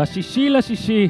[0.00, 1.08] בשישי לשישי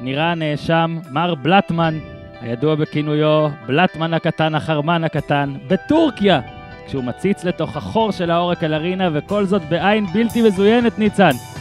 [0.00, 1.98] נראה הנאשם מר בלטמן,
[2.40, 6.40] הידוע בכינויו בלטמן הקטן החרמן הקטן, בטורקיה,
[6.86, 11.55] כשהוא מציץ לתוך החור של העורק על הרינה, וכל זאת בעין בלתי מזוינת, ניצן.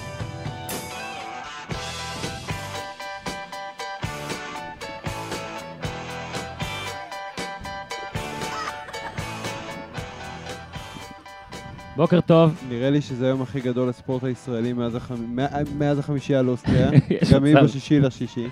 [12.05, 12.63] בוקר טוב.
[12.69, 15.37] נראה לי שזה היום הכי גדול לספורט הישראלי מאז, החמ...
[15.77, 16.89] מאז החמישייה על אוסטריה.
[17.33, 17.63] גם היא מצב.
[17.63, 18.47] בשישי לשישי.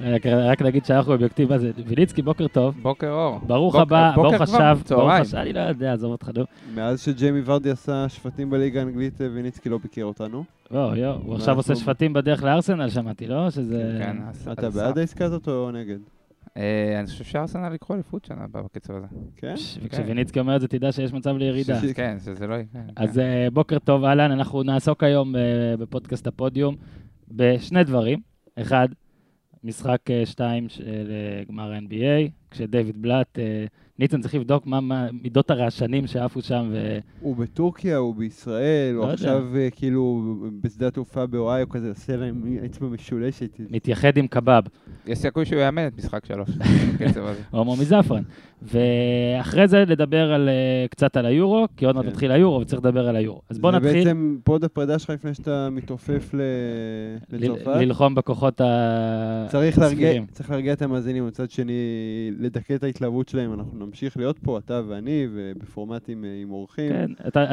[0.00, 1.70] רק, רק נגיד שאנחנו אובייקטיב, מה זה?
[1.86, 2.74] ויליצקי, בוקר טוב.
[2.82, 3.40] בוקר אור.
[3.46, 5.10] ברוך הבא, ברוך השב, ברוך.
[5.10, 6.44] השב, אני לא יודע, עזוב אותך, נו.
[6.74, 10.44] מאז שג'יימי ורדי עשה שפטים בליגה האנגלית, אה, ויניצקי לא ביקר אותנו.
[10.70, 13.50] לא, יו, הוא עכשיו עושה שפטים בדרך לארסנל, שמעתי, לא?
[13.50, 13.96] שזה...
[13.98, 15.98] כן, אז- אתה בעד העסקה הזאת או נגד?
[16.56, 19.06] אה, אני חושב שארסנל יקחו אליפות שנה הבאה בקצב הזה.
[19.36, 19.54] כן?
[19.82, 21.80] וכשוויניצקי אומר את זה, תדע שיש מצב לירידה.
[21.94, 22.64] כן, שזה לא יהיה.
[22.96, 25.40] אז אה, בוקר טוב, אהלן, אנחנו נעסוק היום אה,
[25.78, 26.76] בפודקאסט הפודיום
[27.28, 28.20] בשני דברים.
[28.56, 28.88] אחד,
[29.64, 31.12] משחק שתיים של
[31.48, 33.38] גמר ה-NBA, כשדייוויד בלאט,
[33.98, 36.98] ניצן צריך לבדוק מה מה מידות הרעשנים שעפו שם, ו...
[37.20, 39.12] הוא בטורקיה, הוא בישראל, לא הוא.
[39.12, 43.60] עכשיו אה, כאילו בשדה התעופה באוהיו כזה, עושה להם אצבע משולשת.
[43.70, 44.62] מתייחד עם קבב,
[45.06, 46.48] יש סיכוי שהוא יאמן את משחק שלוש,
[46.94, 47.40] בקצב הזה.
[47.50, 48.22] הומו מזפרן.
[48.62, 52.10] ואחרי זה לדבר על, אה, קצת על היורו, כי עוד מעט כן.
[52.10, 53.40] מתחיל היורו וצריך לדבר על היורו.
[53.50, 56.34] אז בוא זה נתחיל בעצם פוד הפרידה שלך לפני שאתה מתעופף
[57.32, 57.66] לצרפת.
[57.66, 60.26] ללחום בכוחות ה- צריך להרגיע, הספירים.
[60.32, 61.72] צריך להרגיע את המאזינים, מצד שני,
[62.38, 63.52] לדכא את ההתלהבות שלהם.
[63.52, 66.88] אנחנו נמשיך להיות פה, אתה ואני, ובפורמטים אה, עם אורחים.
[66.92, 67.44] כן, אתה,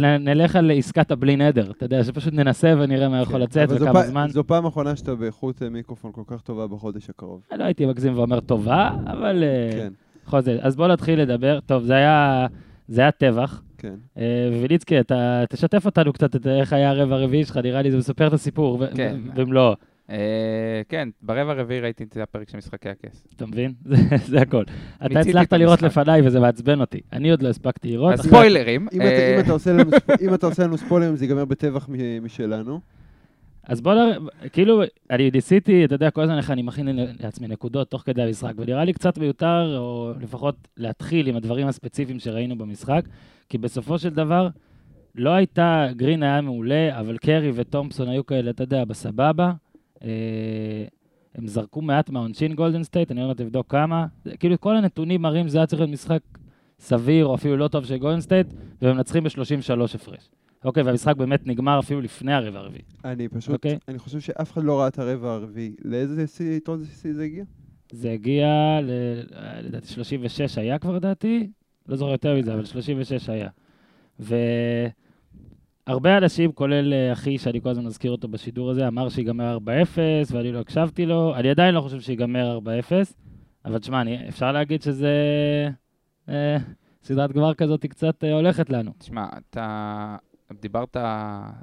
[0.00, 3.40] נ- נלך על עסקת הבלי נדר, אתה יודע, שפשוט ננסה ונראה מה יכול כן.
[3.40, 4.26] לצאת וכמה פ- זמן.
[4.30, 7.40] זו פעם אחרונה שאתה באיכות אה, מיקרופון כל כך טובה בחודש הקרוב.
[7.58, 9.92] לא הייתי מגזים ואומר טובה, אבל אה, כן,
[10.26, 10.58] בכל זאת.
[10.60, 11.58] אז בואו נתחיל לדבר.
[11.66, 12.46] טוב, זה היה,
[12.88, 13.62] זה היה טבח.
[13.78, 13.94] כן.
[14.18, 18.26] אה, וויליצקי, אתה תשתף אותנו קצת, איך היה הרבע הרביעי שלך, נראה לי זה מספר
[18.26, 19.16] את הסיפור כן.
[19.34, 19.74] במלואו, אה,
[20.88, 23.26] כן, ברבע הרביעי ראיתי את הפרק של משחקי הכס.
[23.36, 23.72] אתה מבין?
[23.84, 24.64] זה- זה הכל.
[25.06, 25.82] אתה הצלחת לראות.
[25.82, 27.00] לפניי וזה מעצבן אותי.
[27.12, 28.12] אני עוד לא הספקתי לראות.
[28.12, 28.88] אז ספוילרים.
[28.92, 31.44] אם אה, אתה- אם אתה עושה לנו ספ- אם אתה עושה לנו ספוילרים, זה ייגמר
[31.44, 31.88] בטבח
[32.22, 32.80] משלנו.
[33.66, 34.16] אז בוא נראה,
[34.52, 36.88] כאילו, אני ניסיתי, אתה יודע, כל הזמן איך אני מכין
[37.20, 42.18] לעצמי נקודות תוך כדי המשחק, ונראה לי קצת מיותר, או לפחות להתחיל עם הדברים הספציפיים
[42.18, 43.02] שראינו במשחק,
[43.48, 44.48] כי בסופו של דבר,
[45.14, 49.52] לא הייתה, גרין היה מעולה, אבל קרי ותומפסון היו כאלה, אתה יודע, בסבבה.
[50.04, 50.84] אה,
[51.34, 54.06] הם זרקו מעט מהעונשין גולדן סטייט, אני עוד מעט אבדוק כמה.
[54.38, 56.20] כאילו, כל הנתונים מראים שזה היה צריך להיות משחק
[56.80, 58.46] סביר, או אפילו לא טוב של גולדן סטייט,
[58.82, 60.30] והם מנצחים ב-33 הפרש.
[60.64, 62.82] אוקיי, והמשחק באמת נגמר אפילו לפני הרבע הרביעי.
[63.04, 63.78] אני פשוט, אוקיי.
[63.88, 65.74] אני חושב שאף אחד לא ראה את הרבע הרביעי.
[65.84, 67.44] לאיזה שיא, יתרון זה זה הגיע?
[67.92, 68.46] זה הגיע,
[68.82, 69.22] ל-
[69.62, 71.50] לדעתי 36 היה כבר לדעתי,
[71.88, 73.48] לא זוכר יותר מזה, אבל 36 היה.
[75.86, 79.98] והרבה אנשים, כולל אה, אחי, שאני כל הזמן מזכיר אותו בשידור הזה, אמר שיגמר 4-0,
[80.30, 81.34] ואני לא הקשבתי לו.
[81.36, 82.92] אני עדיין לא חושב שיגמר 4-0,
[83.64, 85.12] אבל תשמע, אפשר להגיד שזה...
[86.28, 86.56] אה,
[87.02, 88.92] סדרת גמר כזאת היא קצת אה, הולכת לנו.
[88.98, 90.16] תשמע, אתה
[90.60, 90.96] דיברת,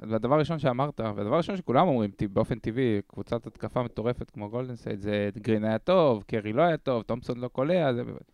[0.08, 5.00] והדבר הראשון שאמרת, והדבר הראשון שכולם אומרים, באופן טבעי, קבוצת התקפה מטורפת כמו גולדן סטייט,
[5.00, 8.32] זה גרין היה טוב, קרי לא היה טוב, תומפסון לא קולע, זה באמת.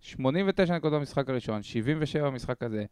[0.00, 2.84] 89 נקודות במשחק הראשון, 77 במשחק הזה.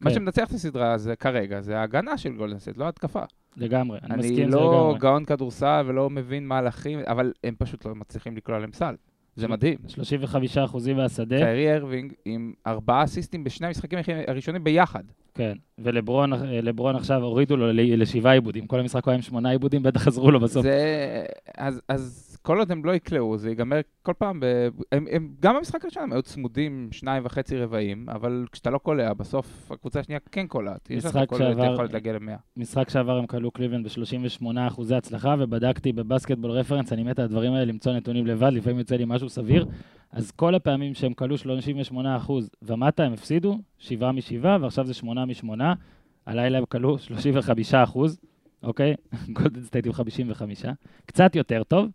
[0.00, 0.14] מה כן.
[0.14, 3.22] שמנצח את הסדרה הזה כרגע, זה ההגנה של גולדן סטייט, לא התקפה.
[3.56, 4.98] לגמרי, אני, אני מסכים זה לא לגמרי.
[4.98, 8.94] גאון כדורסל ולא מבין מהלכים, אבל הם פשוט לא מצליחים לקלוע להם סל.
[9.36, 9.78] זה מדהים.
[9.88, 15.02] 35 אחוזים מהשדה, קיירי ארווינג עם ארבעה אסיסטים בשני המשחקים הראשונים ביחד.
[15.34, 19.82] כן, ולברון אה, עכשיו הורידו לו לשבעה איבודים, כל המשחק הוא היה עם שמונה איבודים,
[19.82, 20.62] בטח עזרו לו בסוף.
[20.62, 21.24] זה...
[21.56, 24.44] אז, אז כל עוד הם לא יקלעו, זה ייגמר כל פעם, ב...
[24.92, 29.12] הם, הם, גם במשחק הראשון הם היו צמודים שניים וחצי רבעים, אבל כשאתה לא קולע,
[29.12, 30.90] בסוף הקבוצה השנייה כן קולעת.
[30.90, 32.36] יש לך היכולת להגיע למאה.
[32.56, 37.52] משחק שעבר הם קלעו קליבלנד ב-38 אחוזי הצלחה, ובדקתי בבסקטבול רפרנס, אני מת על הדברים
[37.52, 39.66] האלה, למצוא נתונים לבד, לפעמים יוצא לי משהו סביר.
[40.12, 45.24] אז כל הפעמים שהם קלעו 38 אחוז ומטה, הם הפסידו, 7 מ-7, ועכשיו זה 8
[45.24, 45.60] מ-8.
[46.26, 48.20] הלילה הם קלעו 35 אחוז,
[48.62, 48.94] אוקיי?
[49.36, 50.64] גולדן סטייט עם 55.
[51.06, 51.88] קצת יותר טוב.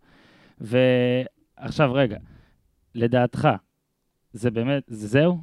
[0.60, 2.16] ועכשיו, רגע,
[2.94, 3.48] לדעתך,
[4.32, 5.38] זה באמת, זה זהו?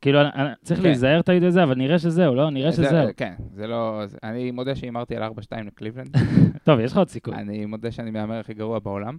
[0.00, 0.86] כאילו, אני- אני- צריך כן.
[0.86, 2.50] להיזהר תמיד בזה, אבל נראה שזהו, לא?
[2.50, 3.08] נראה זה- שזהו.
[3.16, 4.02] כן, זה לא...
[4.06, 5.26] זה- אני מודה שהימרתי על 4-2
[5.66, 6.16] לקליבלנד.
[6.64, 7.34] טוב, יש לך עוד סיכוי.
[7.34, 9.18] אני מודה שאני מהמר הכי גרוע בעולם.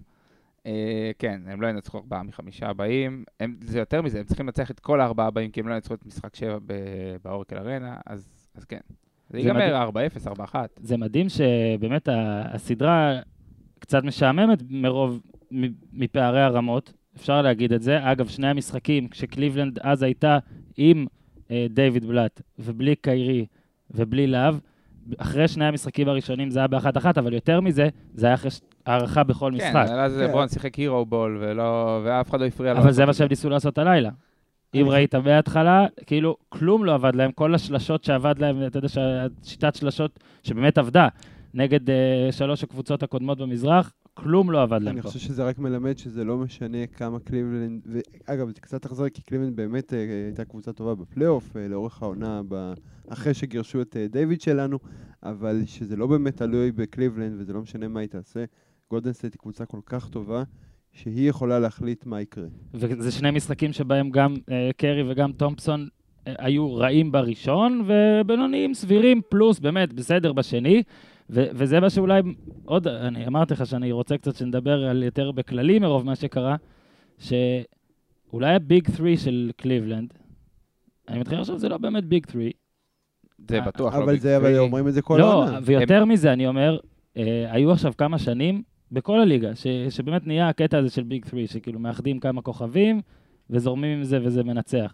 [0.65, 3.23] אה, כן, הם לא ינצחו ארבעה מחמישה הבאים.
[3.39, 5.93] הם- זה יותר מזה, הם צריכים לנצח את כל הארבעה הבאים, כי הם לא ינצחו
[5.93, 6.73] את משחק שבע ב-
[7.23, 8.79] באורקל ארנה, אז אז כן.
[8.89, 8.93] זה
[9.29, 9.39] זה.
[9.39, 10.55] ייגמר 4-0, 4-1.
[10.81, 12.09] זה מדהים שבאמת
[12.53, 13.19] הסדרה
[13.87, 15.21] קצת משעממת מרוב,
[15.93, 18.11] מפערי הרמות, אפשר להגיד את זה.
[18.11, 20.37] אגב, שני המשחקים, כשקליבלנד אז הייתה
[20.77, 21.05] עם
[21.51, 23.45] אה, דיוויד בלאט ובלי קיירי
[23.91, 24.55] ובלי להב,
[25.17, 29.23] אחרי שני המשחקים הראשונים זה היה באחת-אחת, אבל יותר מזה, זה היה אחרי ש- הערכה
[29.23, 29.85] בכל כן, משחק.
[29.91, 30.23] אז כן.
[30.23, 32.79] לברון שיחק hero ball, ולא- ואף אחד לא הפריע לו.
[32.79, 34.09] אבל זה מה שהם ניסו לעשות הלילה.
[34.75, 38.87] אם ראית מההתחלה, כאילו, כלום לא עבד להם, כל השלשות שעבד להם, אתה יודע,
[39.43, 41.07] שיטת שלשות שבאמת עבדה
[41.57, 45.07] נגד אה, שלוש הקבוצות הקודמות במזרח, כלום לא עבד להם אני פה.
[45.07, 49.55] חושב שזה רק מלמד שזה לא משנה כמה קליבלנד, ואגב, זה קצת אכזרי, כי קליבלנד
[49.55, 52.73] באמת אה, הייתה קבוצה טובה בפלייאוף, אה, לאורך העונה, ב...
[53.09, 54.79] אחרי שגירשו את דיוויד שלנו,
[55.23, 58.45] אבל שזה לא באמת תלוי בקליבלנד, וזה לא משנה מה היא תעשה.
[58.89, 60.43] גולדן סטייט היא קבוצה כל כך טובה,
[60.91, 62.47] שהיא יכולה להחליט מה יקרה.
[62.73, 65.87] וזה שני משחקים שבהם גם אה, קרי וגם תומפסון
[66.27, 70.83] אה, היו רעים בראשון, ובינוניים סבירים, פלוס באמת בסדר בשני.
[71.29, 72.21] ו- וזה מה שאולי
[72.65, 76.55] עוד, אני אמרתי לך שאני רוצה קצת שנדבר על יותר בכללי מרוב מה שקרה,
[77.19, 80.13] שאולי ה big 3 של קליבלנד,
[81.07, 82.45] אני מתחיל לחשוב שזה לא באמת ביג 3.
[83.49, 84.59] זה בטוח לא אבל ביג זה, אבל תרי.
[84.59, 85.59] אומרים את זה כל לא, העונה.
[85.63, 86.77] ויותר מזה, אני אומר,
[87.17, 91.53] אה, היו עכשיו כמה שנים בכל הליגה, ש, שבאמת נהיה הקטע הזה של ביג 3,
[91.53, 93.01] שכאילו מאחדים כמה כוכבים
[93.49, 94.93] וזורמים עם זה וזה מנצח.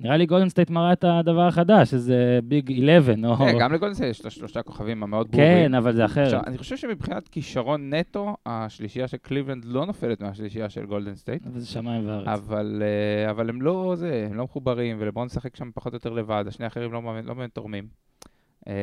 [0.00, 3.36] נראה לי גולדן סטייט מראה את הדבר החדש, שזה ביג 11, או...
[3.36, 5.48] כן, גם לגולדנסטייט יש את השלושה כוכבים המאוד ברורים.
[5.68, 6.24] כן, אבל זה אחרת.
[6.26, 11.46] עכשיו, אני חושב שמבחינת כישרון נטו, השלישייה של קליבלנד לא נופלת מהשלישייה של גולדן סטייט.
[11.46, 12.28] אבל זה שמיים וארץ.
[12.28, 16.10] אבל, אה, אבל הם לא זה, הם לא מחוברים, ולברון משחק שם פחות או יותר
[16.10, 17.84] לבד, השני האחרים לא באמת- לא תורמים.
[18.68, 18.74] אה,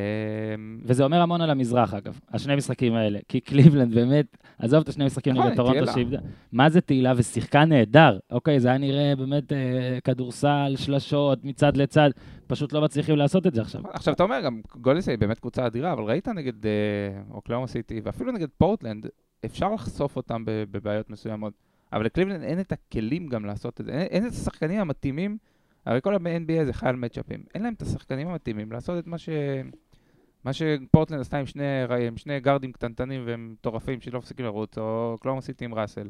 [0.83, 3.19] וזה אומר המון על המזרח, אגב, השני משחקים האלה.
[3.27, 5.93] כי קליבלנד באמת, עזוב את השני משחקים נגד טורונטו תהילה.
[5.93, 6.17] שאיבדה.
[6.51, 8.19] מה זה תהילה ושיחקה נהדר.
[8.31, 12.09] אוקיי, זה היה נראה באמת אה, כדורסל, שלשות, מצד לצד.
[12.47, 13.81] פשוט לא מצליחים לעשות את זה עכשיו.
[13.93, 16.71] עכשיו, אתה אומר, גם גולדנסטייט באמת קבוצה אדירה, אבל ראית נגד אה,
[17.31, 19.07] אוקלהומה סיטי, ואפילו נגד פורטלנד,
[19.45, 21.53] אפשר לחשוף אותם בבעיות מסוימות.
[21.93, 25.37] אבל לקליבלנד אין את הכלים גם לעשות את זה, אין, אין את השחקנים המתאימים,
[25.85, 29.17] הרי כל ה-NBA זה חי על מצ'אפים, אין להם את השחקנים המתאימים לעשות את מה
[29.17, 29.29] ש...
[30.45, 31.63] מה שפורטלנד עשתה עם שני,
[32.07, 36.07] עם שני גארדים קטנטנים והם מטורפים שלא מפסיקים לרוץ, או אוקלאומה סיטי עם ראסל.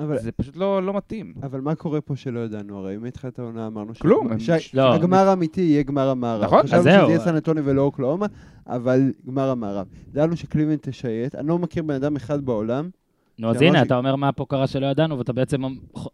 [0.00, 1.34] אבל, זה פשוט לא, לא מתאים.
[1.42, 2.78] אבל מה קורה פה שלא ידענו?
[2.78, 4.94] הרי מתחילת העונה אמרנו כלום, שהגמר- הם- ש- לא.
[4.94, 6.44] הגמר האמיתי יהיה גמר המערב.
[6.44, 7.02] נכון, אז חשבנו זהו.
[7.02, 8.26] שזה יהיה סן אנטוני ולא אוקלאומה,
[8.66, 9.86] אבל גמר המערב.
[10.08, 11.34] ידענו שקליבלנד תשייט.
[11.34, 12.90] אני לא מכיר בן אדם אחד בעולם.
[13.38, 15.62] נו, אז הנה, אתה אומר מה פה קרה שלא ידענו, ואתה בעצם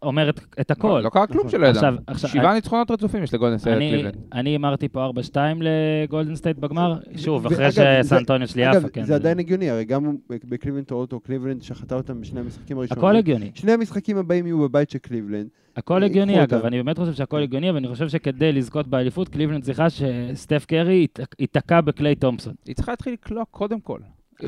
[0.02, 0.88] אומר את- את הכל.
[0.88, 1.48] לא, לא קרה כלום.
[1.48, 1.96] שלא ידענו.
[2.16, 4.16] שבעה ניצחונות רצופים יש לגולדנסטייט אני- קליבלנד.
[4.32, 9.04] אני הימרתי פה 4-2 לגולדן סטייט בגמר, שוב, אחרי שסנטוניו שלי עפה, כן.
[9.04, 13.04] זה עדיין הגיוני, הרי גם בקליבלנד טורונטו, קליבלנד שחטה אותם בשני המשחקים הראשונים.
[13.04, 13.50] הכל הגיוני.
[13.54, 15.46] שני המשחקים הבאים יהיו בבית של קליבלנד.
[15.76, 16.42] הכל יהיה הגיוני.
[16.42, 20.64] אגב, אני באמת חושב שהכל הגיוני, אבל אני חושב שכדי לזכות באליפות, קליבלנד צריכה שסטף
[20.68, 22.54] קרי ייתק- ייתקע בקליי תומפסון.
[22.66, 23.98] היא צריכה להתחיל לקלוע קודם כל.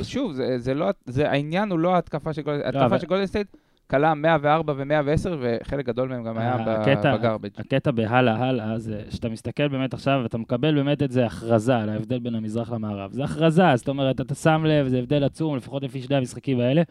[0.03, 3.57] שוב, זה, זה לא, זה, העניין הוא לא ההתקפה של גולדנסטייט, לא, ההתקפה של גולדנסטייט
[3.91, 6.57] קלעה 104 ו-110, וחלק גדול מהם גם היה
[7.19, 7.51] ב garbage.
[7.59, 11.89] הקטע בהלאה הלאה, זה שאתה מסתכל באמת עכשיו, ואתה מקבל באמת את זה הכרזה על
[11.89, 13.13] ההבדל בין המזרח למערב.
[13.13, 16.83] זה הכרזה, זאת אומרת, אתה שם לב, זה הבדל עצום, לפחות לפי שני המשחקים האלה.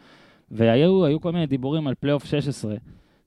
[0.51, 2.75] והיו היו כל מיני דיבורים על פלייאוף 16.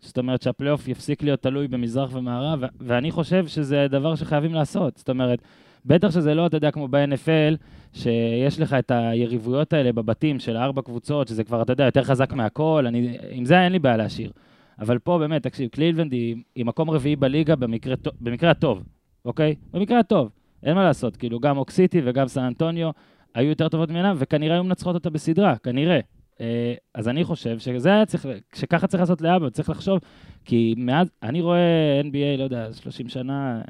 [0.04, 4.96] זאת אומרת שהפלייאוף יפסיק להיות תלוי במזרח ומערב, ואני חושב שזה דבר שחייבים לעשות.
[4.96, 5.42] זאת אומרת,
[5.86, 7.56] בטח שזה לא, אתה יודע, כמו ב-NFL,
[7.92, 12.32] שיש לך את היריבויות האלה בבתים של ארבע קבוצות, שזה כבר, אתה יודע, יותר חזק
[12.32, 14.30] מהכל, אני, עם זה אין לי בעיה להשאיר.
[14.78, 18.82] אבל פה באמת, תקשיב, קלילבנד היא, היא מקום רביעי בליגה במקרה, במקרה הטוב,
[19.24, 19.54] אוקיי?
[19.72, 20.30] במקרה הטוב.
[20.62, 22.90] אין מה לעשות, כאילו, גם אוקסיטי וגם סן אנטוניו
[23.34, 26.00] היו יותר טובות ממנה, וכנראה היו מנצחות אותה בסדרה, כנראה.
[26.40, 29.98] אה, אז אני חושב שזה היה צריך, שככה צריך לעשות לאבא, צריך לחשוב,
[30.44, 33.62] כי מאז, אני רואה NBA, לא יודע, 30 שנה,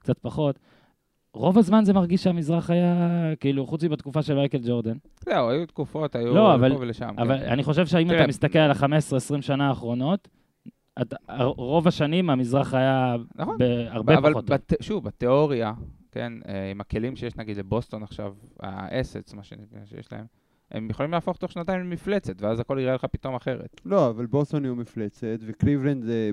[0.00, 0.58] קצת פחות,
[1.34, 3.08] רוב הזמן זה מרגיש שהמזרח היה,
[3.40, 4.96] כאילו, חוץ מבתקופה של מייקל ג'ורדן.
[5.24, 7.14] זהו, היו תקופות, היו לא, אבל- לפה ולשם.
[7.18, 7.48] אבל כן.
[7.48, 10.28] אני חושב שאם אתה מסתכל על ה-15-20 שנה האחרונות,
[11.02, 13.58] אתה, רוב השנים המזרח היה נכון.
[13.58, 14.54] בהרבה אבל פחות טוב.
[14.56, 15.72] בת, שוב, בתיאוריה,
[16.12, 20.24] כן, אה, עם הכלים שיש נגיד לבוסטון עכשיו, ה assets, מה שיש להם,
[20.70, 23.80] הם יכולים להפוך תוך שנתיים למפלצת, ואז הכל יראה לך פתאום אחרת.
[23.84, 26.30] לא, אבל בוסטון יהיו מפלצת, וקליבלנד זה...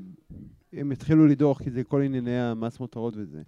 [0.74, 3.42] הם התחילו לדרוך כי זה כל ענייני המס מותרות וזה.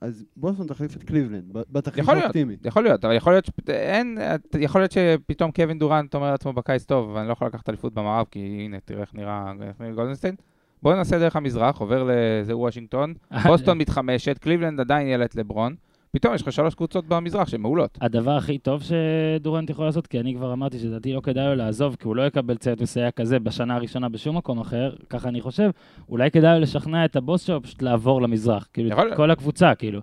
[0.00, 2.56] אז בוסטון תחליף את קליבלנד, ב- בתרחיש יכול להיות, האופטימי.
[2.64, 4.18] יכול להיות, אבל יכול להיות, שפ- אין,
[4.58, 8.26] יכול להיות שפתאום קווין דורנט אומר לעצמו בקיץ, טוב, אני לא יכול לקחת אליפות במערב,
[8.30, 10.34] כי הנה, תראה איך נראה איך נראה גולדנסטייט.
[10.82, 13.14] בואו ננסה דרך המזרח, עובר לזה וושינגטון,
[13.46, 15.74] בוסטון מתחמשת, קליבלנד עדיין יהיה את לברון,
[16.16, 17.98] פתאום יש לך שלוש קבוצות במזרח שהן מעולות.
[18.00, 21.96] הדבר הכי טוב שדורנט יכול לעשות, כי אני כבר אמרתי שלדעתי לא כדאי לו לעזוב,
[22.00, 25.70] כי הוא לא יקבל צוות מסייע כזה בשנה הראשונה בשום מקום אחר, ככה אני חושב,
[26.08, 29.16] אולי כדאי לו לשכנע את הבוס שלו פשוט לעבור למזרח, כאילו, יכול את.
[29.16, 30.00] כל הקבוצה, כאילו.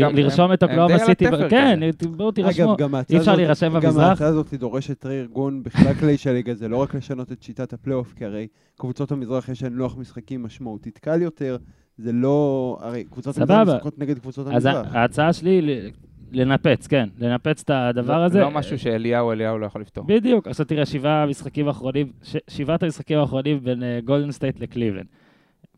[0.00, 1.80] גם- לרשום את אוקלהומה סיטי, כן.
[2.16, 2.76] בואו תירשמו.
[2.76, 4.08] גם אי אפשר להירשם גם במזרח?
[4.08, 8.12] ההצעה הזאת דורשת רה-ארגון בכלל כלי של הליגה, זה לא רק לשנות את שיטת הפלייאוף,
[8.16, 8.46] כי הרי
[8.78, 11.56] קבוצות המזרח יש להן לוח משחקים משמעותית קל יותר,
[12.02, 12.78] זה לא...
[12.80, 13.68] הרי קבוצות המזרח.
[13.68, 14.94] משחקות נגד קבוצות אז המזרח.
[14.94, 15.90] ההצעה שלי ל-
[16.32, 18.40] לנפץ, כן, לנפץ את הדבר לא- הזה.
[18.40, 20.04] לא משהו שאליהו אליהו לא יכול לפתור.
[20.06, 25.06] בדיוק, עכשיו תראה, שבעה משחקים אחרונים, ש- שבעת המשחקים האחרונים בין גולדן סטייט לקליבלנד.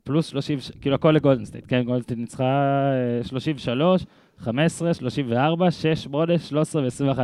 [0.04, 2.44] פלוס 30, ש- כאילו הכל לגולדן סטייט, כן, גולדן סטייט ניצחה
[3.18, 4.06] אה, 33,
[4.38, 7.18] 15, 34, 6, 8, 13 ו-21.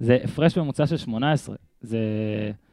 [0.00, 1.56] זה הפרש ממוצע של 18.
[1.84, 1.98] זה...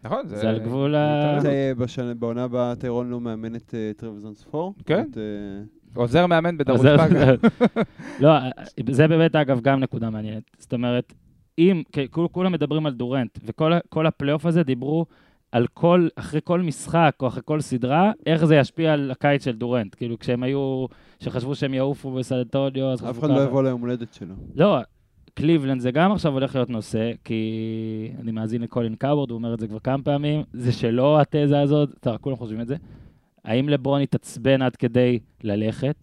[0.03, 3.91] נכון, זה על גבול ה- זה- זה בשנה- בעונה הבאה טיירון לא מאמן את אה,
[3.97, 4.73] טרוויזון ספור?
[4.85, 5.05] כן.
[5.17, 5.63] אה,
[5.95, 7.31] עוזר מאמן בדרוש פאגה.
[8.21, 8.31] לא,
[8.91, 10.43] זה באמת, אגב, גם נקודה מעניינת.
[10.57, 11.13] זאת אומרת,
[11.57, 11.83] אם,
[12.31, 15.05] כולם מדברים על דורנט, וכל הפלייאוף הזה דיברו
[15.51, 19.51] על כל, אחרי כל משחק או אחרי כל סדרה, איך זה ישפיע על הקיץ של
[19.55, 19.95] דורנט.
[19.95, 20.85] כאילו, כשהם היו,
[21.19, 23.41] שחשבו שהם יעופו בסנטוניו, אז אף אחד לא.
[23.41, 24.35] יבוא ליום הולדת שלו.
[24.55, 24.77] לא,
[25.33, 29.59] קליבלנד זה גם עכשיו הולך להיות נושא, כי אני מאזין לקולין קאוורד, הוא אומר את
[29.59, 32.75] זה כבר כמה פעמים, זה שלא התזה הזאת, טוב, כולם חושבים את זה.
[33.45, 35.95] האם לברון יתעצבן עד כדי ללכת?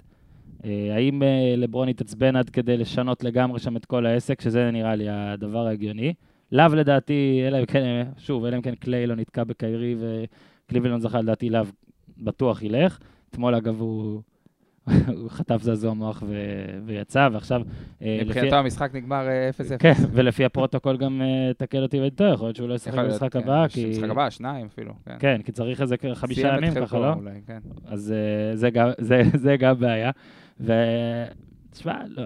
[0.65, 4.95] אה, האם אה, לברון יתעצבן עד כדי לשנות לגמרי שם את כל העסק, שזה נראה
[4.95, 6.15] לי הדבר ההגיוני.
[6.53, 11.21] לאב לדעתי, אלא אם כן, שוב, אלא אם כן קליי לא נתקע בקיירי וקליבלנד זכה,
[11.21, 11.63] לדעתי לאב
[12.19, 12.99] בטוח ילך.
[13.31, 14.23] אתמול, אגב, הוא,
[15.17, 16.35] הוא חטף זעזוע מוח ו...
[16.87, 17.63] ויצא, ועכשיו...
[18.03, 19.79] אה, לפי- מבחינתו המשחק נגמר אה, 0-0.
[19.79, 22.95] כן, ולפי הפרוטוקול גם אה, תקן אותי אם אני טועה, יכול להיות שהוא לא ישחק
[22.95, 23.39] במשחק כן.
[23.39, 23.91] הבא, כי...
[23.91, 24.93] משחק הבא, שניים אפילו.
[25.07, 25.17] כן.
[25.19, 27.13] כן, כי צריך איזה חמישה ימים ככה, לא?
[27.13, 27.59] אולי, כן.
[27.87, 28.13] אז
[28.51, 30.11] אה, זה גם- זה- זה גם בעיה.
[30.61, 30.73] ו...
[31.71, 32.23] תשמע, לא,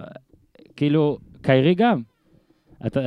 [0.77, 2.03] כאילו, קיירי גם.
[2.87, 3.01] אתה,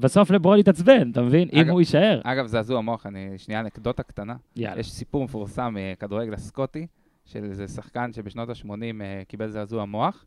[0.00, 1.48] בסוף לברון יתעצבן, אתה מבין?
[1.52, 2.20] אם אגב- הוא יישאר.
[2.24, 4.34] אגב, זעזוע מוח, אני, שנייה אנקדוטה קטנה.
[4.56, 4.80] יאללה.
[4.80, 6.86] יש סיפור מפורסם מכדורגל הסקוטי,
[7.24, 8.68] של איזה שחקן שבשנות ה-80
[9.28, 10.24] קיבל זעזוע מוח,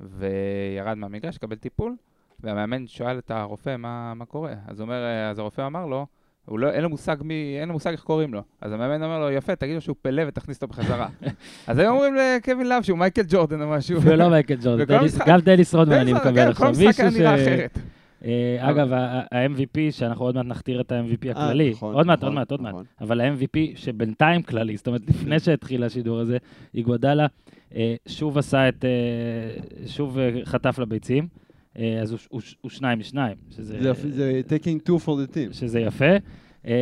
[0.00, 1.96] וירד מהמגרש, קיבל טיפול,
[2.40, 4.54] והמאמן שואל את הרופא מה, מה קורה.
[4.66, 6.06] אז, אומר, אז הרופא אמר לו,
[6.46, 8.42] הוא לא, אין לו מושג מי, אין לו מושג איך קוראים לו.
[8.60, 11.08] אז המאמן אומר לו, יפה, תגיד לו שהוא פלא ותכניס אותו בחזרה.
[11.66, 14.02] אז היו אומרים לקווין לאב שהוא מייקל ג'ורדן או משהו.
[14.02, 14.84] ולא מייקל ג'ורדן,
[15.26, 16.66] גם דניס רודמן כן, אני כן, מקבל כל עכשיו.
[16.68, 17.10] המשחק מישהו היה.
[17.10, 17.78] נראה אחרת.
[18.24, 22.34] אה, אגב, ה-MVP, שאנחנו עוד מעט נכתיר את ה-MVP הכללי, נכון, עוד מעט, נכון, עוד
[22.34, 22.84] מעט, עוד מעט, נכון.
[23.00, 26.36] אבל ה-MVP שבינתיים כללי, זאת אומרת, לפני שהתחיל השידור הזה,
[26.74, 27.26] איגוודאלה
[27.74, 28.90] אה, שוב עשה את, אה,
[29.86, 31.28] שוב אה, חטף לביצים,
[31.78, 33.78] אה, אז הוא- הוא- הוא שניים משניים, שזה...
[34.10, 35.52] זה taking two for the team.
[35.52, 36.04] שזה יפה.
[36.66, 36.72] אה,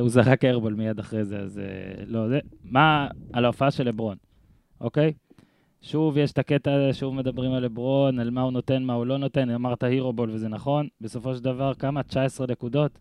[0.00, 1.64] הוא זרק ארבול מיד אחרי זה, אז אה,
[2.06, 2.38] לא, זה...
[2.64, 4.16] מה על ההופעה של לברון,
[4.80, 5.12] אוקיי?
[5.82, 9.06] שוב יש את הקטע הזה, שוב מדברים על לברון, על מה הוא נותן, מה הוא
[9.06, 12.02] לא נותן, אמרת הירו בול וזה נכון, בסופו של דבר כמה?
[12.02, 12.98] 19 נקודות,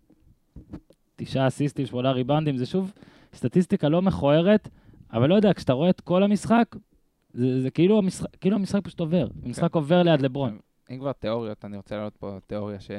[1.15, 2.93] תשעה אסיסטים, שמונה ריבאונדים, זה שוב
[3.33, 4.69] סטטיסטיקה לא מכוערת,
[5.13, 6.75] אבל לא יודע, כשאתה רואה את כל המשחק,
[7.33, 10.57] זה, זה כאילו, המשחק, כאילו המשחק פשוט עובר, המשחק עובר ליד לברון.
[10.91, 12.91] אם כבר תיאוריות, אני רוצה להעלות פה תיאוריה ש...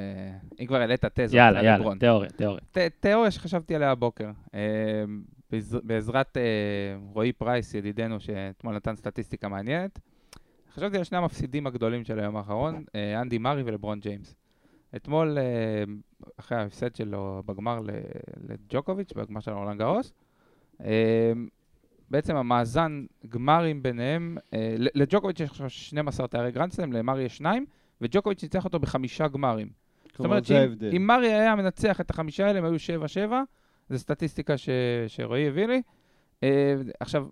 [0.60, 1.98] אם כבר העלית תזות יאללה, על יאללה, לברון.
[1.98, 2.60] תיאוריה, תיאוריה.
[2.72, 4.30] ת- תיאוריה שחשבתי עליה הבוקר.
[5.52, 6.42] בעז- בעזרת אה,
[7.12, 9.98] רועי פרייס, ידידנו, שאתמול נתן סטטיסטיקה מעניינת,
[10.74, 14.34] חשבתי על שני המפסידים הגדולים של היום האחרון, אה, אנדי מארי ולברון ג'יימס.
[14.96, 15.84] אתמול, אה,
[16.36, 17.80] אחרי ההפסד שלו בגמר
[18.48, 20.12] לג'וקוביץ', בגמר של גארוס,
[20.84, 21.32] אה,
[22.10, 24.36] בעצם המאזן גמרים ביניהם,
[24.94, 27.66] לג'וקוביץ' יש עכשיו 12 תארי גרנדסלם, למארי יש שניים,
[28.00, 29.68] וג'וקוביץ' ניצח אותו בחמישה גמרים.
[30.12, 30.44] זאת אומרת
[30.90, 32.74] שאם מרי היה מנצח את החמישה האלה, הם היו
[33.30, 33.32] 7-7,
[33.88, 34.68] זו סטטיסטיקה ש,
[35.08, 35.82] שרועי הביא לי.
[36.42, 37.26] אה, עכשיו,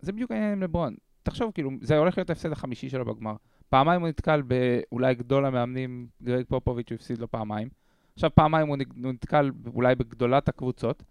[0.00, 0.94] זה בדיוק העניין עם לברון.
[1.22, 3.34] תחשוב, כאילו, זה הולך להיות ההפסד החמישי שלו בגמר.
[3.68, 7.68] פעמיים הוא נתקל באולי גדול המאמנים, גרג פופוביץ', הוא הפסיד לו פעמיים.
[8.14, 11.02] עכשיו פעמיים הוא נתקל אולי בגדולת הקבוצות.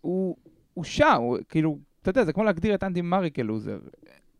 [0.00, 0.36] הוא,
[0.74, 3.78] הוא שם, הוא כאילו, אתה יודע, זה כמו להגדיר את אנדי מרי כלוזר.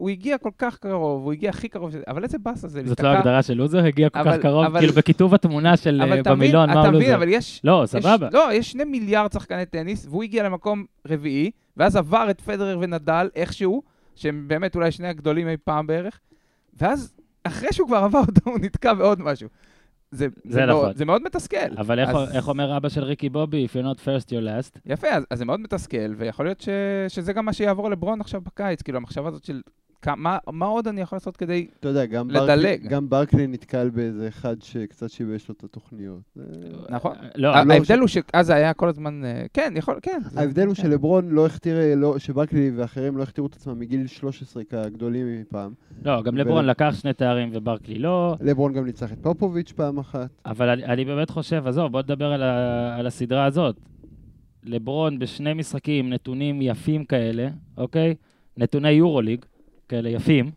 [0.00, 3.08] הוא הגיע כל כך קרוב, הוא הגיע הכי קרוב, אבל איזה באסה זה זאת לא
[3.08, 6.20] הגדרה של לוזר, הגיע כל אבל- כך קרוב, אבל- כאילו בכיתוב התמונה של אבל אה,
[6.20, 7.14] אתה מבין, במילון, מה אתה הוא מבין, לוזר.
[7.16, 7.60] אבל יש...
[7.64, 8.28] לא, יש- סבבה.
[8.32, 13.28] לא, יש שני מיליארד שחקני טניס, והוא הגיע למקום רביעי, ואז עבר את פדרר ונדל
[13.36, 13.82] איכשהו,
[14.16, 16.20] שהם באמת אולי שני הגדולים אי פעם בערך,
[16.80, 17.14] ואז
[17.44, 19.48] אחרי שהוא כבר עבר אותו, הוא נתקע בעוד משהו.
[20.10, 20.82] זה, זה זה, נכון.
[20.84, 21.56] מאוד, זה מאוד מתסכל.
[21.78, 24.78] אבל איך- אז- איך אומר אבא של ריקי בובי, If you're not first, you're last.
[24.86, 26.68] יפה, אז, אז זה מאוד מתסכל, ויכול להיות ש,
[27.08, 29.60] שזה גם מה שיעבור לברון עכשיו בקיץ, כאילו המחשבה הזאת של
[30.02, 31.66] כמה, מה עוד אני יכול לעשות כדי...
[31.80, 32.46] אתה יודע, גם לדלג.
[32.46, 36.20] ברקלי- גם ברקלי נתקל באיזה אחד שקצת שיבש לו את התוכניות.
[36.90, 37.12] נכון.
[37.34, 39.24] לא, לא, ההבדל ש- הוא שאז זה היה כל הזמן...
[39.24, 40.18] אה, כן, יכול, כן.
[40.36, 40.82] ההבדל הוא כן.
[40.82, 45.72] שלברון לא הכתיר, לא- שברקלי ואחרים לא הכתירו את עצמם מגיל 13 כגדולים מפעם.
[46.04, 49.98] לא, גם ול- לברון לקח שני תארים וברקלי לא, לברון גם ניצח את פופוביץ' פעם
[49.98, 50.30] אחת.
[50.46, 53.76] אבל אני, אני באמת חושב, עזוב, בוא נדבר על, ה, על הסדרה הזאת.
[54.64, 58.14] לברון בשני משחקים, נתונים יפים כאלה, אוקיי?
[58.56, 59.44] נתוני יורוליג,
[59.90, 60.50] כאלה יפים,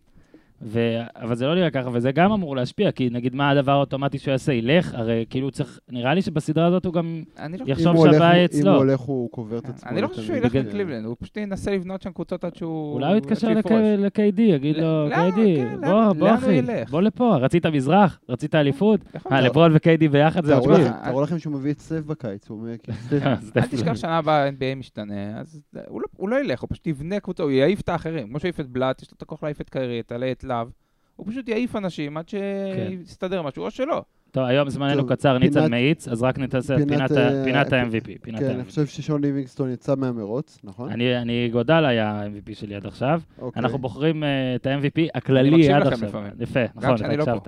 [0.66, 0.80] ו...
[1.16, 4.32] אבל זה לא נראה ככה, וזה גם אמור להשפיע, כי נגיד מה הדבר האוטומטי שהוא
[4.32, 4.54] יעשה?
[4.54, 8.14] ילך, הרי כאילו צריך, נראה לי שבסדרה הזאת הוא גם לא יחשוב אם הוא הולך-
[8.14, 8.72] שהבעיה אם אצלו.
[8.72, 9.90] הוא הולך, הוא קובר את עצמו.
[9.92, 10.36] אני לא חושב שהוא.
[10.38, 12.94] ילך לקליבלנד, הוא פשוט ינסה לבנות שם קבוצות עד שהוא...
[12.94, 13.48] אולי הוא יתקשר.
[13.50, 16.62] ל-KD, יגיד לו, KD, כן, בוא, בוא אחי?
[16.90, 18.20] בוא לפה, רצית מזרח?
[18.30, 19.00] רצית אליפות?
[19.32, 19.42] אה.
[19.42, 20.74] לברון ו-KD ביחד זה משפיע.
[20.78, 24.18] לכם- תארו לכם שהוא מביא את סטף בקיץ, הוא אומר, כי סטף- אל תשכח שנה
[24.18, 27.82] הבאה ה-NBA משתנה, אז הוא לא- הוא לא ילך, הוא פשוט יבנה קבוצה, הוא יעיף
[27.82, 28.28] את האחרים.
[28.28, 30.44] כמו שהוא העיף את בלאט, יש לו את הכוח להעיף את קיירי, את עלי, את
[30.58, 30.68] להב.
[31.16, 34.02] הוא פשוט יעיף אנשים עד שיסתדר משהו, או שלא.
[34.32, 37.44] טוב, היום זמננו טוב, קצר, ניצן פינת- מאיץ, אז רק נתעשה את פינת, פינת אה,
[37.44, 38.18] פינת ה-MVP.
[38.22, 38.66] פינת כן, אני ה-MVP.
[38.66, 40.92] חושב ששון ליבינגסטון יצא מהמרוץ, נכון?
[40.92, 43.22] אני, אני גודל היה ה-MVP שלי עד עכשיו.
[43.42, 43.60] אוקיי.
[43.62, 46.08] אנחנו בוחרים אה, את ה-MVP אני הכללי מקשיב עד לכם עכשיו.
[46.10, 46.32] לפעמים.
[46.40, 47.48] יפה, נכון, אתה לא הקשבת.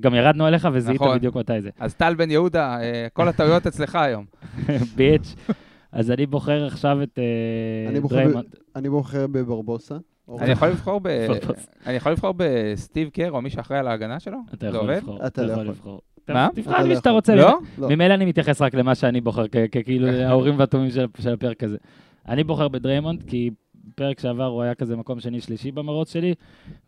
[0.00, 1.18] גם ירדנו עליך וזיהית נכון.
[1.18, 1.70] בדיוק מתי זה.
[1.80, 4.24] אז טל בן יהודה, אה, כל הטעויות אצלך היום.
[4.96, 5.34] bitch.
[5.92, 8.54] אז אני בוחר עכשיו את אה, אני דריימונד.
[8.76, 9.96] אני בוחר בברבוסה.
[10.40, 11.08] אני יכול לבחור ב...
[11.28, 11.66] פרפוס.
[11.86, 14.38] אני יכול לבחור בסטיב קר או מי שאחראי על ההגנה שלו?
[14.54, 14.92] אתה יכול?
[14.92, 15.26] לבחור.
[15.26, 15.64] אתה לא יכול.
[15.66, 16.00] לבחור.
[16.28, 16.48] מה?
[16.54, 17.10] תבחר לא מי שאתה.
[17.10, 17.34] רוצה.
[17.34, 17.58] לא?
[17.78, 17.88] לא.
[17.88, 21.76] ממילא אני מתייחס רק למה שאני בוחר, כ- ככאילו האורים והתומים של הפרק הזה.
[22.28, 23.50] אני בוחר בדריימונד, כי
[23.94, 26.34] פרק שעבר הוא היה כזה מקום שני-שלישי במרוץ שלי,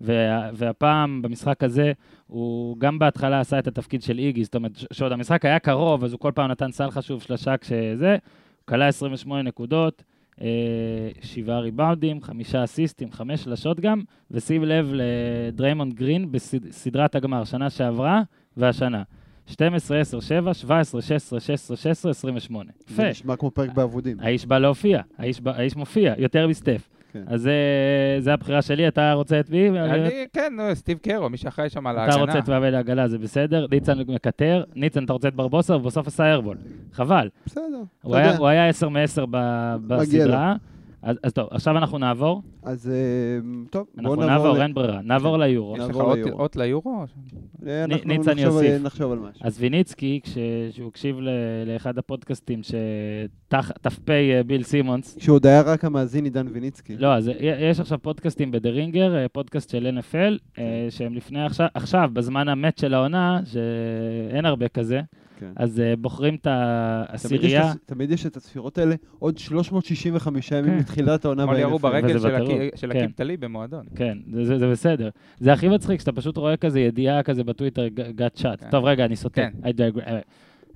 [0.00, 1.92] וה- והפעם, במשחק הזה,
[2.26, 6.12] הוא גם בהתחלה עשה את התפקיד של איגי, זאת אומרת, שעוד המשחק היה קרוב, אז
[6.12, 8.18] הוא כל פעם נתן סל חשוב שלושה כשזה, הוא
[8.66, 10.02] קלע 28 נקודות,
[11.22, 18.22] שבעה ריבאונדים, חמישה אסיסטים, חמש שלשות גם, ושים לב לדריימונד גרין בסדרת הגמר, שנה שעברה
[18.56, 19.02] והשנה.
[19.46, 22.70] 12, 10, 7, 17, 16, 16, 16, 28.
[22.82, 22.94] יפה.
[22.94, 24.16] זה נשמע כמו פרק באבודים.
[24.20, 26.88] האיש בא להופיע, האיש, בא, האיש מופיע, יותר מסטף.
[27.12, 27.22] כן.
[27.26, 27.48] אז
[28.18, 29.70] זה, הבחירה שלי, אתה רוצה את מי?
[29.80, 32.20] אני, כן, נו, סטיב קר או מי שאחראי שם על אתה ההגנה.
[32.20, 33.66] רוצה את ואבל העגלה, זה בסדר.
[33.70, 36.56] ניצן מקטר, ניצן, אתה רוצה את ברבוסה, ובסוף עשה איירבול.
[36.92, 37.28] חבל.
[37.46, 37.64] בסדר,
[38.00, 38.36] אתה.
[38.38, 39.26] הוא היה 10 מ-10
[39.86, 40.54] בסדרה.
[41.02, 42.42] אז, אז טוב, עכשיו אנחנו נעבור.
[42.62, 42.94] אז אה,
[43.70, 44.44] טוב, בואו אנחנו נעבור.
[44.46, 45.00] נעבור, ל- אין ברירה.
[45.02, 45.74] נעבור ליורו.
[45.76, 47.04] יש לך נעבור אות- ליורו.
[47.66, 48.82] אה, אנחנו ניצן נחשוב- יוסיף.
[48.82, 49.40] נחשוב על משהו.
[49.46, 51.28] אז ויניצקי, כשהוא הקשיב ל-
[51.66, 54.08] לאחד הפודקאסטים שת"פ
[54.46, 56.96] ביל סימונס, כשעוד היה רק המאזין עידן ויניצקי.
[56.96, 57.30] לא, אז
[57.60, 62.48] יש עכשיו פודקאסטים בדה רינגר, אה, פודקאסט של NFL, אה, שהם לפני עכשיו, עכשיו, בזמן
[62.48, 65.00] המת של העונה, שאין הרבה כזה,
[65.40, 65.52] כן.
[65.56, 67.72] אז אה, בוחרים את העשירייה.
[67.72, 70.78] את- תמיד יש את הספירות האלה עוד 365 ימים כן.
[70.78, 71.78] מתחילת העונה אתמול ירו.
[71.78, 72.50] ברגל של בטירוף.
[72.60, 73.10] הקי- של כן.
[73.40, 73.84] במועדון.
[73.94, 75.08] כן, זה, זה, זה בסדר.
[75.38, 78.60] זה הכי מצחיק, שאתה פשוט רואה כזה ידיעה כזה בטוויטר, גאט צ'אט.
[78.64, 78.70] כן.
[78.70, 79.34] טוב, רגע, אני סוטה.
[79.40, 79.50] כן.
[79.62, 80.06] I digress.
[80.06, 80.20] אה,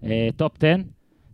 [0.05, 0.77] אה, טופ 10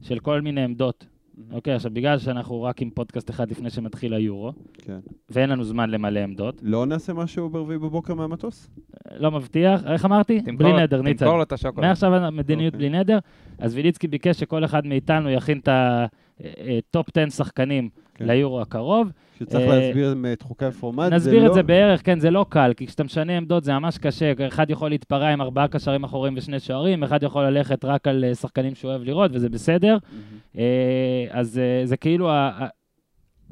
[0.03, 1.07] של כל מיני עמדות.
[1.53, 4.99] אוקיי, עכשיו, בגלל שאנחנו רק עם פודקאסט אחד לפני שמתחיל היורו, כן.
[5.31, 8.71] ואין לנו זמן למלא עמדות, לא נעשה משהו ברביעי בבוקר מהמטוס?
[9.17, 10.41] לא מבטיח, איך אמרתי?
[10.59, 11.25] בלי נדר, ניצן.
[11.25, 11.87] תמכור לו את השוקולד.
[11.87, 12.89] מעכשיו המדיניות אוקיי.
[12.89, 13.19] בלי נדר,
[13.59, 17.89] אז ויניצקי ביקש שכל אחד מאיתנו יכין את הטופ 10 שחקנים
[18.21, 18.27] כן.
[18.27, 19.09] ליורו הקרוב.
[19.39, 21.13] שצריך אה, להסביר את חוקי הפורמט.
[21.13, 23.99] נסביר את לא- זה בערך, כן, זה לא קל, כי כשאתה משנה עמדות זה ממש
[23.99, 24.33] קשה.
[24.49, 28.35] אחד יכול להתפרע עם ארבעה קשרים אחוריים ושני שוערים, אחד יכול ללכת רק על אה,
[28.35, 29.97] שחקנים שהוא אוהב לראות, וזה בסדר.
[30.13, 30.39] מהמם.
[30.59, 32.67] אה, אז אה, זה כאילו ה-